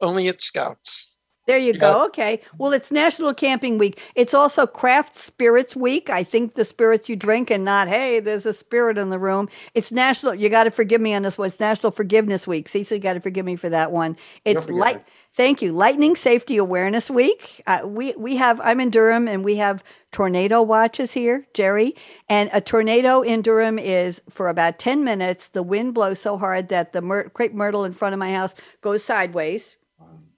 [0.00, 1.10] only at Scouts.
[1.46, 2.04] There you go.
[2.06, 2.40] Okay.
[2.58, 4.00] Well, it's National Camping Week.
[4.16, 6.10] It's also Craft Spirits Week.
[6.10, 9.48] I think the spirits you drink and not, hey, there's a spirit in the room.
[9.72, 11.48] It's National, you got to forgive me on this one.
[11.48, 12.68] It's National Forgiveness Week.
[12.68, 14.16] See, so you got to forgive me for that one.
[14.44, 15.04] It's light.
[15.34, 15.72] Thank you.
[15.72, 17.62] Lightning Safety Awareness Week.
[17.66, 18.58] Uh, we we have.
[18.62, 21.94] I'm in Durham, and we have tornado watches here, Jerry.
[22.28, 25.48] And a tornado in Durham is for about ten minutes.
[25.48, 28.54] The wind blows so hard that the myr- crepe myrtle in front of my house
[28.80, 29.76] goes sideways.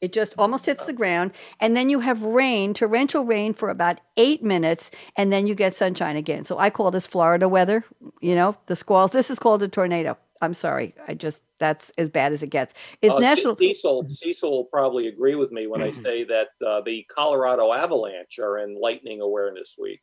[0.00, 1.32] It just almost hits the ground.
[1.60, 5.74] And then you have rain, torrential rain for about eight minutes, and then you get
[5.74, 6.44] sunshine again.
[6.44, 7.84] So I call this Florida weather,
[8.20, 9.10] you know, the squalls.
[9.10, 10.16] This is called a tornado.
[10.40, 10.94] I'm sorry.
[11.08, 12.72] I just, that's as bad as it gets.
[13.02, 13.56] It's Uh, national.
[13.56, 18.38] Cecil, Cecil will probably agree with me when I say that uh, the Colorado Avalanche
[18.38, 20.00] are in Lightning Awareness Week.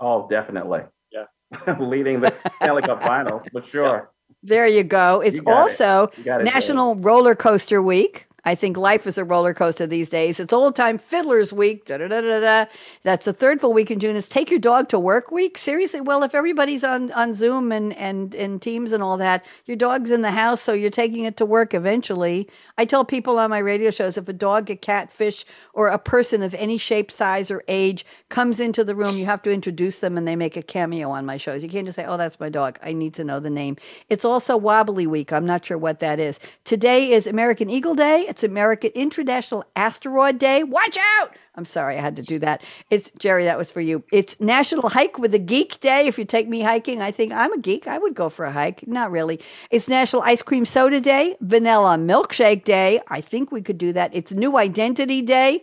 [0.00, 0.80] Oh, definitely.
[1.12, 1.76] Yeah.
[1.78, 4.10] Leading the Stanley Cup Finals, for sure.
[4.42, 5.20] There you go.
[5.20, 5.80] It's You got it.
[5.80, 8.26] also it, National Roller Coaster Week.
[8.46, 10.38] I think life is a roller coaster these days.
[10.38, 11.84] It's old time fiddlers week.
[11.84, 12.64] Da, da, da, da, da.
[13.02, 14.14] That's the third full week in June.
[14.14, 15.58] It's take your dog to work week.
[15.58, 19.76] Seriously, well, if everybody's on, on Zoom and, and, and Teams and all that, your
[19.76, 22.48] dog's in the house, so you're taking it to work eventually.
[22.78, 25.98] I tell people on my radio shows if a dog, a cat, fish, or a
[25.98, 29.98] person of any shape, size, or age comes into the room, you have to introduce
[29.98, 31.64] them and they make a cameo on my shows.
[31.64, 32.78] You can't just say, oh, that's my dog.
[32.80, 33.76] I need to know the name.
[34.08, 35.32] It's also Wobbly Week.
[35.32, 36.38] I'm not sure what that is.
[36.64, 38.26] Today is American Eagle Day.
[38.36, 40.62] It's American International Asteroid Day.
[40.62, 41.34] Watch out!
[41.54, 42.62] I'm sorry, I had to do that.
[42.90, 44.04] It's Jerry, that was for you.
[44.12, 46.06] It's National Hike with a Geek Day.
[46.06, 47.86] If you take me hiking, I think I'm a geek.
[47.86, 48.86] I would go for a hike.
[48.86, 49.40] Not really.
[49.70, 53.00] It's National Ice Cream Soda Day, Vanilla Milkshake Day.
[53.08, 54.10] I think we could do that.
[54.12, 55.62] It's New Identity Day.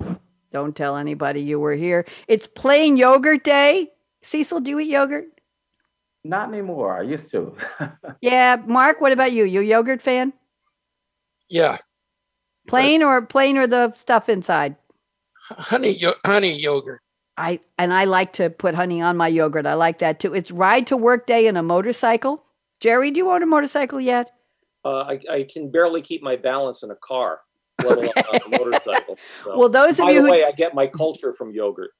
[0.51, 2.07] Don't tell anybody you were here.
[2.27, 3.91] It's Plain Yogurt Day.
[4.23, 5.25] Cecil, do you eat yogurt?
[6.23, 6.97] Not anymore.
[6.97, 7.55] I used to.
[8.21, 9.43] yeah, Marc, what about you?
[9.43, 10.33] You a yogurt fan?
[11.49, 11.77] Yeah.
[12.67, 14.75] Plain or plain or the stuff inside?
[15.49, 17.01] Honey, yo- honey yogurt.
[17.37, 19.65] I and I like to put honey on my yogurt.
[19.65, 20.33] I like that too.
[20.33, 22.43] It's ride to work day in a motorcycle.
[22.79, 24.31] Jerry, do you own a motorcycle yet?
[24.85, 27.39] Uh, I, I can barely keep my balance in a car,
[27.83, 29.17] let alone on a motorcycle.
[29.43, 29.57] So.
[29.57, 31.91] Well, those of By you the who way, I get my culture from yogurt.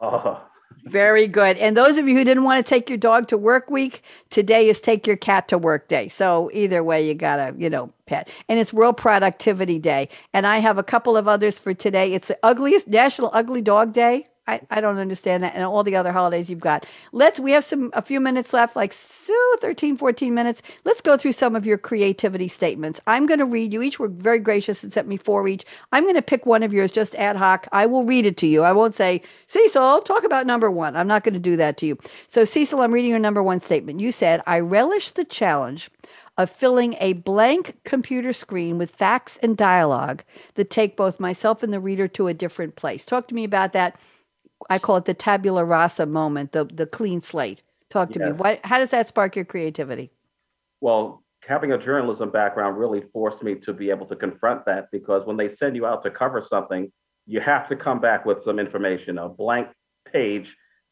[0.00, 0.42] oh,
[0.84, 1.56] Very good.
[1.58, 4.68] And those of you who didn't want to take your dog to work week, today
[4.68, 6.08] is take your cat to work day.
[6.08, 8.28] So either way, you gotta, you know, pet.
[8.48, 10.08] And it's World Productivity Day.
[10.32, 12.12] And I have a couple of others for today.
[12.12, 14.28] It's the ugliest National Ugly Dog Day.
[14.48, 16.84] I, I don't understand that and all the other holidays you've got.
[17.12, 20.62] Let's we have some a few minutes left, like so 13, 14 minutes.
[20.84, 23.00] Let's go through some of your creativity statements.
[23.06, 25.64] I'm gonna read you each were very gracious and sent me four each.
[25.92, 27.68] I'm gonna pick one of yours just ad hoc.
[27.70, 28.64] I will read it to you.
[28.64, 30.96] I won't say, Cecil, talk about number one.
[30.96, 31.98] I'm not gonna do that to you.
[32.26, 34.00] So Cecil, I'm reading your number one statement.
[34.00, 35.88] You said, I relish the challenge
[36.36, 40.24] of filling a blank computer screen with facts and dialogue
[40.54, 43.04] that take both myself and the reader to a different place.
[43.04, 43.96] Talk to me about that.
[44.70, 47.62] I call it the tabula rasa moment, the the clean slate.
[47.90, 48.32] Talk to me.
[48.32, 50.10] What how does that spark your creativity?
[50.82, 55.24] well, having a journalism background really forced me to be able to confront that because
[55.24, 56.92] when they send you out to cover something,
[57.26, 59.16] you have to come back with some information.
[59.16, 59.68] A blank
[60.12, 60.46] page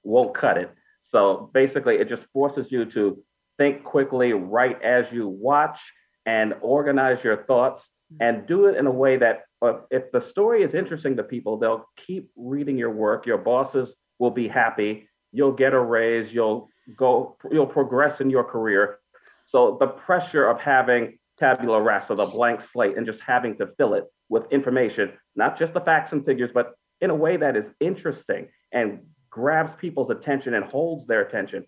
[0.04, 0.70] won't cut it.
[1.10, 3.20] So basically, it just forces you to
[3.58, 5.76] think quickly, write as you watch,
[6.24, 8.18] and organize your thoughts mm.
[8.20, 11.58] and do it in a way that uh, if the story is interesting to people,
[11.58, 13.26] they'll keep reading your work.
[13.26, 15.08] Your bosses will be happy.
[15.32, 16.32] You'll get a raise.
[16.32, 17.36] You'll go.
[17.50, 18.98] You'll progress in your career.
[19.46, 23.94] So the pressure of having tabula rasa, the blank slate, and just having to fill
[23.94, 27.64] it with information, not just the facts and figures, but in a way that is
[27.80, 29.00] interesting and
[29.30, 31.66] grabs people's attention and holds their attention.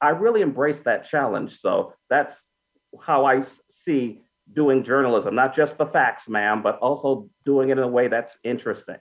[0.00, 1.58] I really embrace that challenge.
[1.60, 2.34] So that's
[3.00, 3.44] how I
[3.84, 4.22] see
[4.54, 8.32] doing journalism, not just the facts, ma'am, but also doing it in a way that's
[8.44, 8.96] interesting.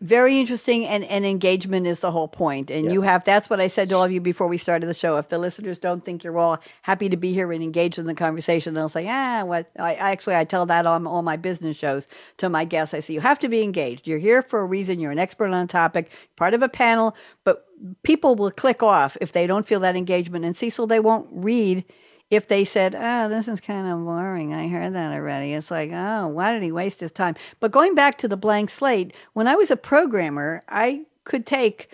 [0.00, 2.68] Very interesting and, and engagement is the whole point.
[2.68, 2.92] And Yeah.
[2.94, 5.18] you have that's what I said to all of you before we started the show.
[5.18, 8.14] If the listeners don't think you're all happy to be here and engaged in the
[8.14, 11.76] conversation, they'll say, ah, what I I actually I tell that on all my business
[11.76, 12.92] shows to my guests.
[12.92, 14.08] I say you have to be engaged.
[14.08, 17.14] You're here for a reason, you're an expert on a topic, part of a panel,
[17.44, 17.64] but
[18.02, 20.44] people will click off if they don't feel that engagement.
[20.44, 21.84] And Cecil, they won't read
[22.30, 24.52] if they said, oh, this is kind of boring.
[24.52, 25.54] I heard that already.
[25.54, 27.36] It's like, oh, why did he waste his time?
[27.60, 31.88] But going back to the blank slate, when I was a programmer, I could take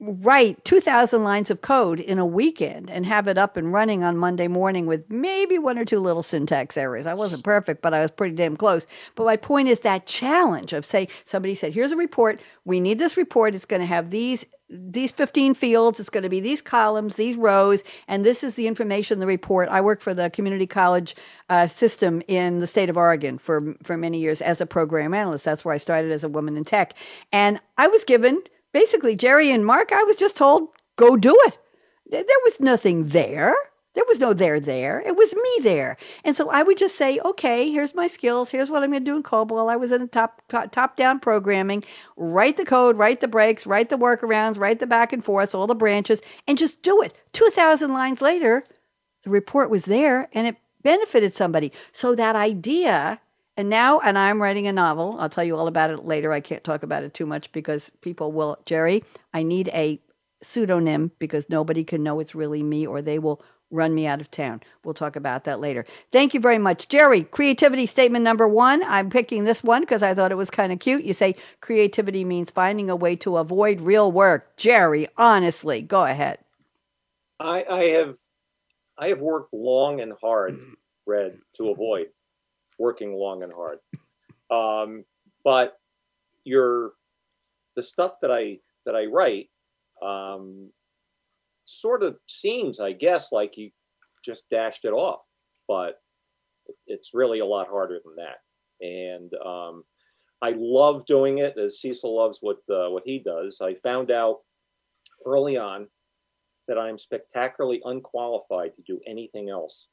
[0.00, 4.16] write 2000 lines of code in a weekend and have it up and running on
[4.16, 7.06] Monday morning with maybe one or two little syntax errors.
[7.06, 8.86] I wasn't perfect, but I was pretty damn close.
[9.14, 12.40] But my point is that challenge of say somebody said, "Here's a report.
[12.64, 13.54] We need this report.
[13.54, 16.00] It's going to have these these 15 fields.
[16.00, 19.26] It's going to be these columns, these rows, and this is the information in the
[19.26, 19.68] report.
[19.68, 21.14] I worked for the community college
[21.50, 25.44] uh, system in the state of Oregon for for many years as a program analyst.
[25.44, 26.94] That's where I started as a woman in tech,
[27.32, 28.42] and I was given
[28.74, 29.92] basically Jerry and Marc.
[29.92, 31.58] I was just told go do it.
[32.10, 33.54] There was nothing there.
[33.94, 35.00] There was no there there.
[35.06, 35.96] It was me there.
[36.24, 38.50] And so I would just say, okay, here's my skills.
[38.50, 39.70] Here's what I'm going to do in COBOL.
[39.70, 41.84] I was in a top top down programming.
[42.16, 45.68] Write the code, write the breaks, write the workarounds, write the back and forths, all
[45.68, 47.14] the branches, and just do it.
[47.32, 48.64] Two thousand lines later,
[49.22, 51.72] the report was there, and it benefited somebody.
[51.92, 53.20] So that idea.
[53.56, 55.16] And now, and I'm writing a novel.
[55.20, 56.32] I'll tell you all about it later.
[56.32, 58.58] I can't talk about it too much because people will.
[58.66, 60.00] Jerry, I need a
[60.42, 64.30] pseudonym because nobody can know it's really me or they will run me out of
[64.30, 64.60] town.
[64.84, 65.84] We'll talk about that later.
[66.12, 66.88] Thank you very much.
[66.88, 68.82] Jerry, creativity statement number one.
[68.84, 71.04] I'm picking this one because I thought it was kind of cute.
[71.04, 74.56] You say creativity means finding a way to avoid real work.
[74.56, 76.38] Jerry, honestly, go ahead.
[77.40, 78.16] I, I have
[78.96, 80.58] I have worked long and hard,
[81.06, 82.06] Red, to avoid
[82.78, 83.78] working long and hard.
[84.50, 85.04] Um,
[85.44, 85.74] but
[86.44, 86.92] your
[87.76, 89.48] the stuff that I that I write
[90.02, 90.70] um,
[91.64, 93.70] sort of seems, I guess, like you
[94.24, 95.20] just dashed it off,
[95.68, 96.00] but
[96.86, 98.86] it's really a lot harder than that.
[98.86, 99.84] And um,
[100.42, 103.60] I love doing it, as Cecil loves what uh, what he does.
[103.62, 104.38] I found out
[105.26, 105.88] early on
[106.68, 109.88] that I'm spectacularly unqualified to do anything else.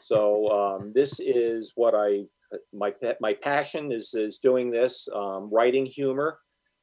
[0.00, 2.24] So um, this is what I
[2.72, 6.38] my my passion is is doing this, um, writing humor.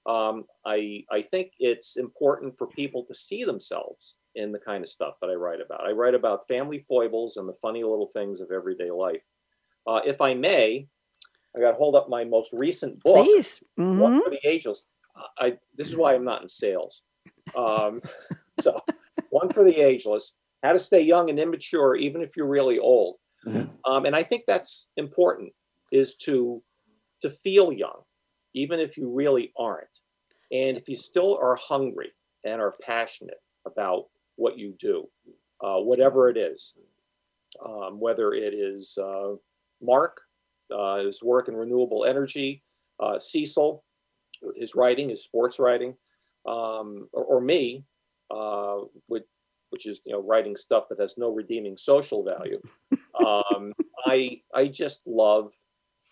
[0.05, 4.89] Um, I I think it's important for people to see themselves in the kind of
[4.89, 5.81] stuff that I write about.
[5.81, 9.23] I write about family foibles and the funny little things of everyday life.
[9.85, 10.87] Uh, if I may,
[11.55, 13.59] I got to hold up my most recent book, Please.
[13.77, 13.97] Mhm.
[13.99, 14.85] One for the Ageless.
[15.39, 17.01] I this is why I'm not in sales.
[17.55, 18.01] Um,
[18.59, 18.79] so,
[19.29, 23.17] one for the ageless: How to stay young and immature even if you're really old.
[23.45, 23.69] Mhm.
[23.85, 25.53] Um, and I think that's important
[25.91, 26.63] is to
[27.21, 28.03] to feel young,
[28.53, 30.01] even if you really aren't,
[30.51, 32.11] and if you still are hungry
[32.43, 35.09] and are passionate about what you do,
[35.61, 36.75] uh, whatever it is,
[37.65, 39.33] um, whether it is uh,
[39.81, 40.21] Marc,
[40.71, 42.63] uh, his work in renewable energy,
[42.99, 43.83] uh, Cecil,
[44.55, 45.97] his writing, his sports writing,
[46.45, 47.83] um, or, or me,
[48.29, 48.81] uh,
[49.69, 52.61] which, is you know writing stuff that has no redeeming social value.
[53.25, 53.73] Um,
[54.05, 55.51] I I just love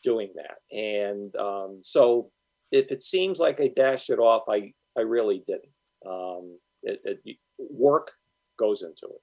[0.03, 2.31] doing that, and um, so
[2.71, 5.69] if it seems like I dashed it off, I I really didn't.
[6.03, 8.11] Um, it, it, work
[8.57, 9.21] goes into it.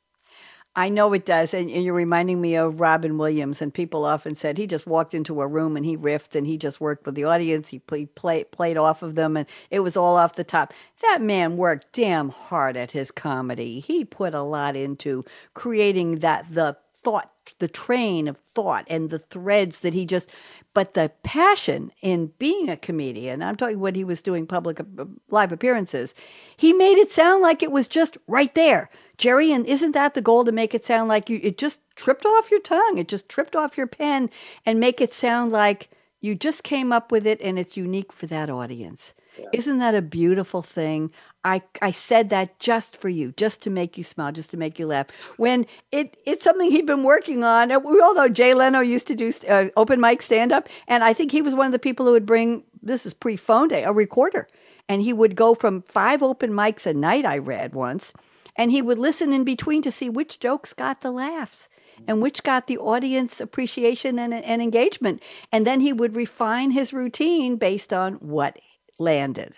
[0.74, 1.52] I know it does.
[1.52, 3.60] And, you're reminding me of Robin Williams.
[3.60, 6.56] And people often said he just walked into a room and he riffed and he
[6.56, 7.68] just worked with the audience.
[7.68, 10.72] He play, play, played off of them and it was all off the top.
[11.02, 13.80] That man worked damn hard at his comedy.
[13.80, 19.18] He put a lot into creating that, the thought, the train of thought and the
[19.18, 20.30] threads that he just,
[20.74, 25.04] but the passion in being a comedian, I'm talking when he was doing public uh,
[25.30, 26.14] live appearances,
[26.56, 28.88] he made it sound like it was just right there.
[29.18, 32.26] Jerry, and isn't that the goal to make it sound like you, it just tripped
[32.26, 32.98] off your tongue?
[32.98, 34.30] It just tripped off your pen
[34.66, 35.90] and make it sound like
[36.20, 39.14] you just came up with it and it's unique for that audience.
[39.38, 39.48] Yeah.
[39.52, 41.10] Isn't that a beautiful thing?
[41.44, 44.78] I, I said that just for you, just to make you smile, just to make
[44.78, 45.08] you laugh.
[45.36, 47.72] When it it's something he'd been working on.
[47.72, 51.02] Uh, We all know Jay Leno used to do uh, open mic stand up, and
[51.02, 53.68] I think he was one of the people who would bring this is pre phone
[53.68, 54.46] day a recorder,
[54.88, 57.24] and he would go from five open mics a night.
[57.24, 58.12] I read once,
[58.54, 61.68] and he would listen in between to see which jokes got the laughs
[62.08, 66.92] and which got the audience appreciation and, and engagement, and then he would refine his
[66.92, 68.58] routine based on what
[69.02, 69.54] landed.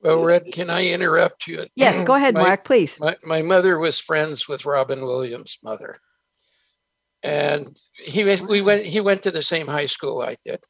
[0.00, 1.66] Well, Red, can I interrupt you?
[1.76, 2.98] Yes, go ahead, My- Marc, please.
[3.00, 6.00] My, my mother was friends with Robin Williams' mother,
[7.22, 10.64] and he was, we went he went to the same high school I did.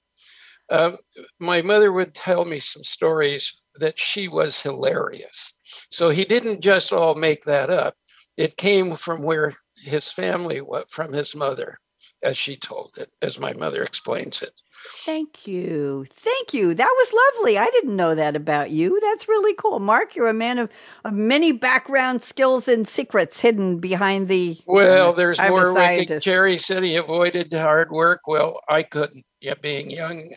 [0.70, 0.96] Um,
[1.40, 5.54] my mother would tell me some stories that she was hilarious.
[5.90, 7.94] So he didn't just all make that up.
[8.36, 9.52] It came from where
[9.82, 11.78] his family was from his mother,
[12.22, 14.60] as she told it, as my mother explains it.
[15.04, 16.06] Thank you.
[16.20, 16.74] Thank you.
[16.74, 17.58] That was lovely.
[17.58, 19.00] I didn't know that about you.
[19.00, 19.80] That's really cool.
[19.80, 20.70] Marc, you're a man of,
[21.04, 24.56] of many background skills and secrets hidden behind the.
[24.60, 25.74] Uh, well, there's I'm more.
[25.74, 26.22] wicked-.
[26.22, 28.20] Jerry said he avoided hard work.
[28.26, 29.24] Well, I couldn't.
[29.40, 30.32] Yeah, being young,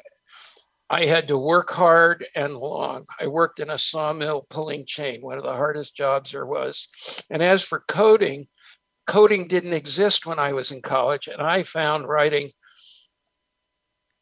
[0.89, 3.05] I had to work hard and long.
[3.19, 6.87] I worked in a sawmill pulling chain, one of the hardest jobs there was.
[7.29, 8.47] And as for coding,
[9.11, 12.49] coding didn't exist when I was in college, and I found writing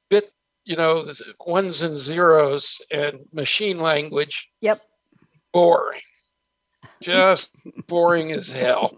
[0.10, 0.32] bit,
[0.66, 1.06] you know,
[1.46, 4.82] ones and zeros and machine language Yep.
[5.54, 6.02] boring.
[7.04, 7.52] Just
[7.88, 8.98] boring as hell.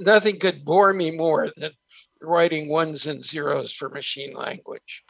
[0.00, 1.70] Nothing could bore me more than
[2.20, 5.04] writing ones and zeros for machine language.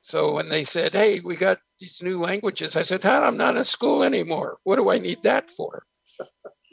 [0.00, 3.56] So when they said, "Hey, we got these new languages," I said, "Huh, "I'm not
[3.58, 4.56] in school anymore.
[4.64, 5.84] What do I need that for?"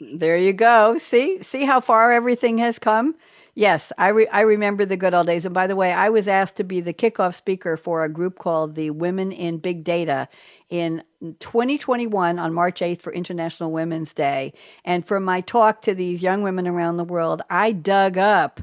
[0.00, 0.96] There you go.
[0.98, 3.16] See, see how far everything has come.
[3.54, 5.44] Yes, I re- I remember the good old days.
[5.44, 8.38] And by the way, I was asked to be the kickoff speaker for a group
[8.38, 10.28] called the Women in Big Data
[10.70, 11.02] in
[11.40, 14.52] 2021 on March 8th for International Women's Day.
[14.84, 18.60] And for my talk to these young women around the world, I dug up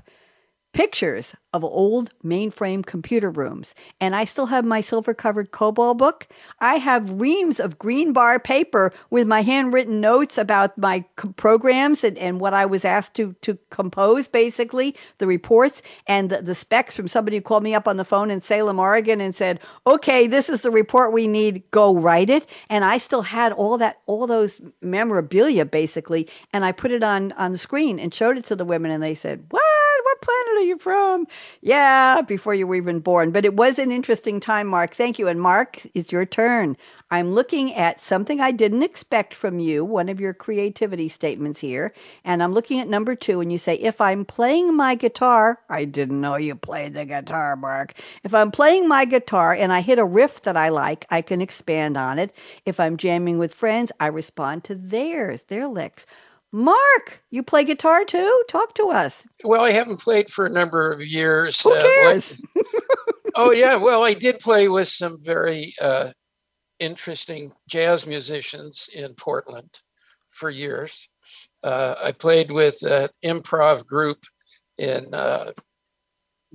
[0.75, 3.73] pictures of old mainframe computer rooms.
[4.01, 6.27] And I still have my silver covered COBOL book.
[6.59, 12.03] I have reams of green bar paper with my handwritten notes about my c- programs
[12.03, 16.53] and, and what I was asked to, to compose, basically, the reports and the, the
[16.53, 19.61] specs from somebody who called me up on the phone in Salem, Oregon and said,
[19.87, 22.49] okay, this is the report we need, go write it.
[22.69, 26.27] And I still had all that, all those memorabilia, basically.
[26.51, 29.01] And I put it on, on the screen and showed it to the women and
[29.01, 29.63] they said, what?
[30.25, 31.27] Planet are you from?
[31.61, 33.29] Yeah, before you were even born.
[33.29, 34.95] But it was an interesting time, Marc.
[34.95, 35.27] Thank you.
[35.27, 36.77] And Marc, it's your turn.
[37.11, 41.93] I'm looking at something I didn't expect from you, one of your creativity statements here.
[42.23, 45.85] And I'm looking at number two, and you say, if I'm playing my guitar, I
[45.85, 47.93] didn't know you played the guitar, Marc.
[48.23, 51.39] If I'm playing my guitar and I hit a riff that I like, I can
[51.39, 52.33] expand on it.
[52.65, 56.07] If I'm jamming with friends, I respond to theirs, their licks.
[56.55, 58.43] Marc, you play guitar too?
[58.47, 59.27] Talk to us.
[59.43, 61.59] Well, I haven't played for a number of years.
[61.59, 62.41] Who cares?
[62.55, 62.61] Uh,
[63.35, 63.75] oh, yeah.
[63.75, 66.13] Well, I did play with some very uh,
[66.79, 69.69] interesting jazz musicians in Portland
[70.29, 71.09] for years.
[71.61, 74.23] Uh, I played with an improv group
[74.77, 75.51] in uh,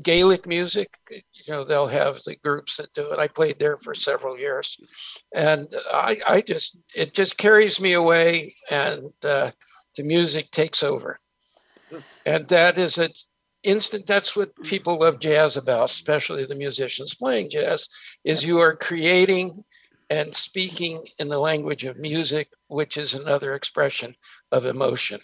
[0.03, 0.89] Gaelic music.
[1.11, 3.19] You know, they'll have the groups that do it.
[3.19, 4.79] I played there for several years,
[5.35, 9.51] and I, I just it just carries me away, and uh,
[9.97, 11.21] the music takes over.
[12.25, 13.13] And that is an
[13.63, 14.65] instant, that's what mm.
[14.65, 17.89] people love jazz about, especially the musicians playing jazz,
[18.25, 19.65] is you are creating
[20.09, 24.15] and speaking in the language of music, which is another expression
[24.51, 25.21] of emotion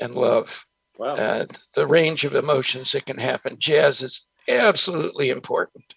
[0.00, 0.64] and love.
[0.98, 1.16] Wow.
[1.16, 3.56] And the range of emotions that can happen.
[3.58, 5.94] Jazz is absolutely important.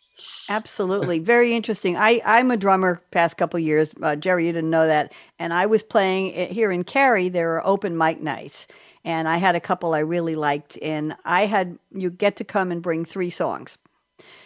[0.50, 1.98] Absolutely, very interesting.
[1.98, 3.94] I I'm a drummer past couple years.
[4.02, 7.30] Uh, Jerry, you didn't know that, and I was playing here in Cary.
[7.30, 8.68] There are open mic nights,
[9.04, 12.72] and I had a couple I really liked, and I had you get to come
[12.72, 13.78] and bring three songs.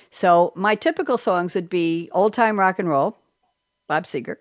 [0.09, 3.17] So my typical songs would be old time rock and roll,
[3.87, 4.37] Bob Seger,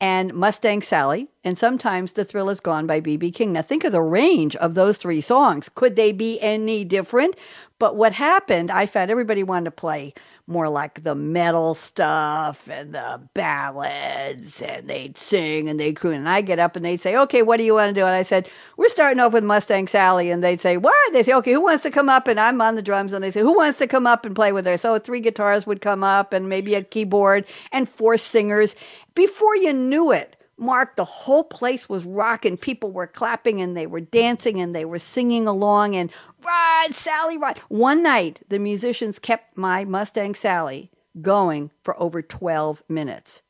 [0.00, 3.32] and Mustang Sally, and sometimes The Thrill Is Gone by B.B.
[3.32, 3.52] King.
[3.52, 5.68] Now, think of the range of those three songs.
[5.74, 7.36] Could they be any different?
[7.78, 10.14] But what happened, I found everybody wanted to play
[10.48, 16.14] more like the metal stuff and the ballads, and they'd sing and they'd croon.
[16.14, 18.14] And I get up and they'd say, "Okay, what do you want to do?" And
[18.14, 21.52] I said, "We're starting off with Mustang Sally." And they'd say, "What?" They say, "Okay,
[21.52, 23.78] who wants to come up?" And I'm on the drums, and they say, "Who wants
[23.78, 26.74] to come up and play with her?" So three guitars would come up, and maybe
[26.74, 28.74] a keyboard, and four singers.
[29.18, 32.56] Before you knew it, Marc, the whole place was rocking.
[32.56, 36.12] People were clapping and they were dancing and they were singing along and
[36.44, 37.58] ride, Sally, ride.
[37.66, 43.42] One night, the musicians kept my Mustang Sally going for over 12 minutes.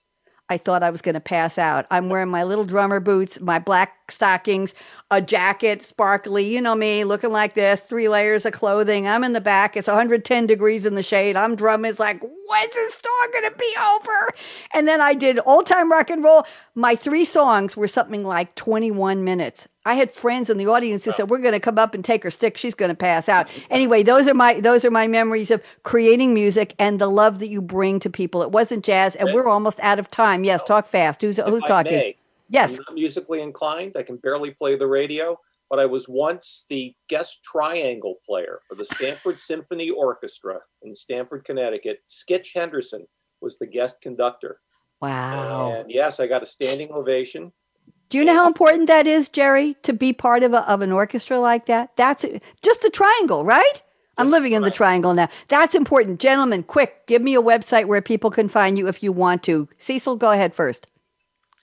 [0.49, 1.85] I thought I was going to pass out.
[1.91, 4.75] I'm wearing my little drummer boots, my black stockings,
[5.11, 9.07] a jacket, sparkly, you know me, looking like this, three layers of clothing.
[9.07, 9.77] I'm in the back.
[9.77, 11.37] It's 110 degrees in the shade.
[11.37, 11.91] I'm drumming.
[11.91, 14.29] It's like, when's this song going to be over?
[14.75, 16.47] And then I did old time rock and roll.
[16.75, 19.67] My three songs were something like 21 minutes.
[19.89, 22.23] I had friends in the audience who said, "We're going to come up and take
[22.23, 22.59] her stick.
[22.59, 26.35] She's going to pass out." Anyway, those are my those are my memories of creating
[26.35, 28.43] music and the love that you bring to people.
[28.43, 30.45] It wasn't jazz, and we're almost out of time.
[30.45, 30.67] Yes, oh.
[30.67, 31.23] talk fast.
[31.23, 31.93] Who's who's talking?
[31.93, 32.17] May,
[32.49, 33.93] yes, I'm not musically inclined.
[33.97, 35.39] I can barely play the radio,
[35.71, 41.45] but I was once the guest triangle player for the Stamford Symphony Orchestra in Stamford,
[41.45, 42.01] Connecticut.
[42.09, 43.07] Skitch Henderson
[43.41, 44.61] was the guest conductor.
[45.01, 45.73] Wow.
[45.73, 47.53] And yes, I got a standing ovation.
[48.09, 50.93] Do you know how important that is, Jerry, to be part of, a, of an
[50.93, 51.91] orchestra like that?
[51.97, 52.25] That's
[52.63, 53.83] just the triangle, right?
[54.17, 55.29] I'm living in the triangle now.
[55.47, 56.19] That's important.
[56.19, 59.69] Gentlemen, quick, give me a website where people can find you if you want to.
[59.79, 60.89] Cecil, go ahead first.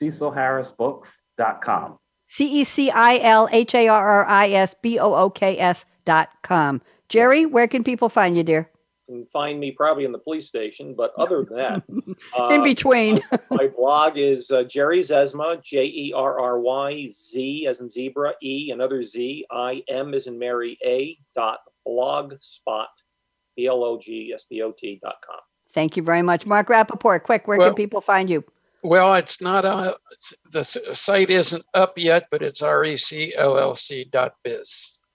[0.02, 1.98] CecilHarrisBooks.com.
[2.28, 5.60] C E C I L H A R R I S B O O K
[5.60, 6.82] S dot com.
[7.08, 8.70] Jerry, where can people find you, dear?
[9.08, 11.84] can find me probably in the police station, but other than that,
[12.52, 17.68] in between, my, my, blog is uh, Jerry Zezima, J E R R Y Z
[17.68, 22.88] as in zebra, E another Z, I M as in Mary A dot blogspot,
[23.56, 25.40] B L O G S P O T dot com.
[25.72, 27.24] Thank you very much, Marc Rappaport.
[27.24, 28.44] Quick, where well, can people find you?
[28.86, 29.96] Well, it's not uh,
[30.52, 34.12] the site isn't up yet, but it's recllc.biz.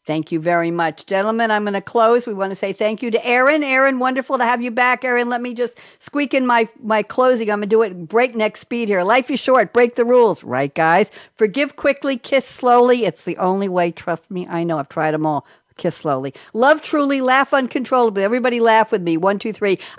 [0.07, 1.07] Thank you very much.
[1.07, 2.27] Gentlemen, I'm going to close.
[2.27, 3.63] We want to say thank you to Aaron.
[3.63, 5.05] Aaron, wonderful to have you back.
[5.05, 7.49] Aaron, let me just squeak in my, my closing.
[7.49, 9.05] I'm going to do it breakneck speed here.
[9.05, 9.73] Life is short.
[9.73, 10.43] Break the rules.
[10.43, 11.09] Right, guys?
[11.37, 13.05] Forgive quickly, kiss slowly.
[13.05, 13.93] It's the only way.
[13.93, 14.49] Trust me.
[14.49, 14.81] I know.
[14.81, 15.47] I've tried them all.
[15.81, 16.35] Kiss slowly.
[16.53, 18.23] Love truly, laugh uncontrollably.
[18.23, 19.17] Everybody laugh with me.
[19.17, 19.79] One, two, three.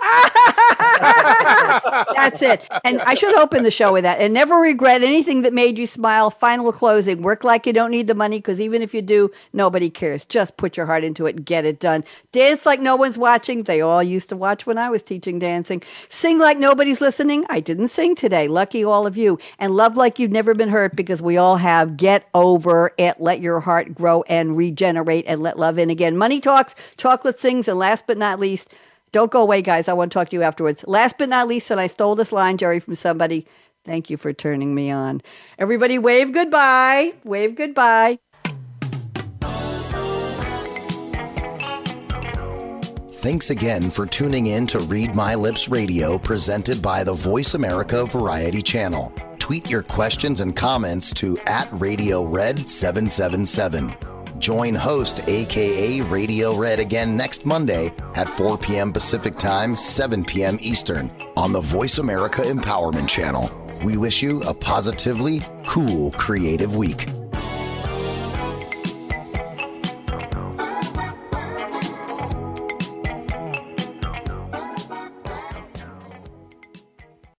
[1.00, 2.64] That's it.
[2.84, 4.20] And I should open the show with that.
[4.20, 6.30] And never regret anything that made you smile.
[6.30, 7.20] Final closing.
[7.22, 10.24] Work like you don't need the money because even if you do, nobody cares.
[10.24, 12.04] Just put your heart into it and get it done.
[12.30, 13.64] Dance like no one's watching.
[13.64, 15.82] They all used to watch when I was teaching dancing.
[16.08, 17.44] Sing like nobody's listening.
[17.48, 18.46] I didn't sing today.
[18.46, 19.40] Lucky all of you.
[19.58, 21.96] And love like you've never been hurt because we all have.
[21.96, 23.20] Get over it.
[23.20, 26.18] Let your heart grow and regenerate and let love in again.
[26.18, 28.72] Money talks, chocolate sings, and last but not least,
[29.10, 29.88] don't go away, guys.
[29.88, 30.84] I want to talk to you afterwards.
[30.86, 33.46] Last but not least, and I stole this line, Jerry, from somebody.
[33.84, 35.22] Thank you for turning me on.
[35.58, 37.14] Everybody, wave goodbye.
[37.24, 38.18] Wave goodbye.
[43.16, 48.04] Thanks again for tuning in to Read My Lips Radio presented by the Voice America
[48.04, 49.12] Variety Channel.
[49.38, 54.11] Tweet your questions and comments to at Radio Red 777.
[54.42, 58.92] Join host aka Radio Red again next Monday at 4 p.m.
[58.92, 60.58] Pacific Time, 7 p.m.
[60.60, 63.48] Eastern on the Voice America Empowerment Channel.
[63.84, 67.06] We wish you a positively cool creative week.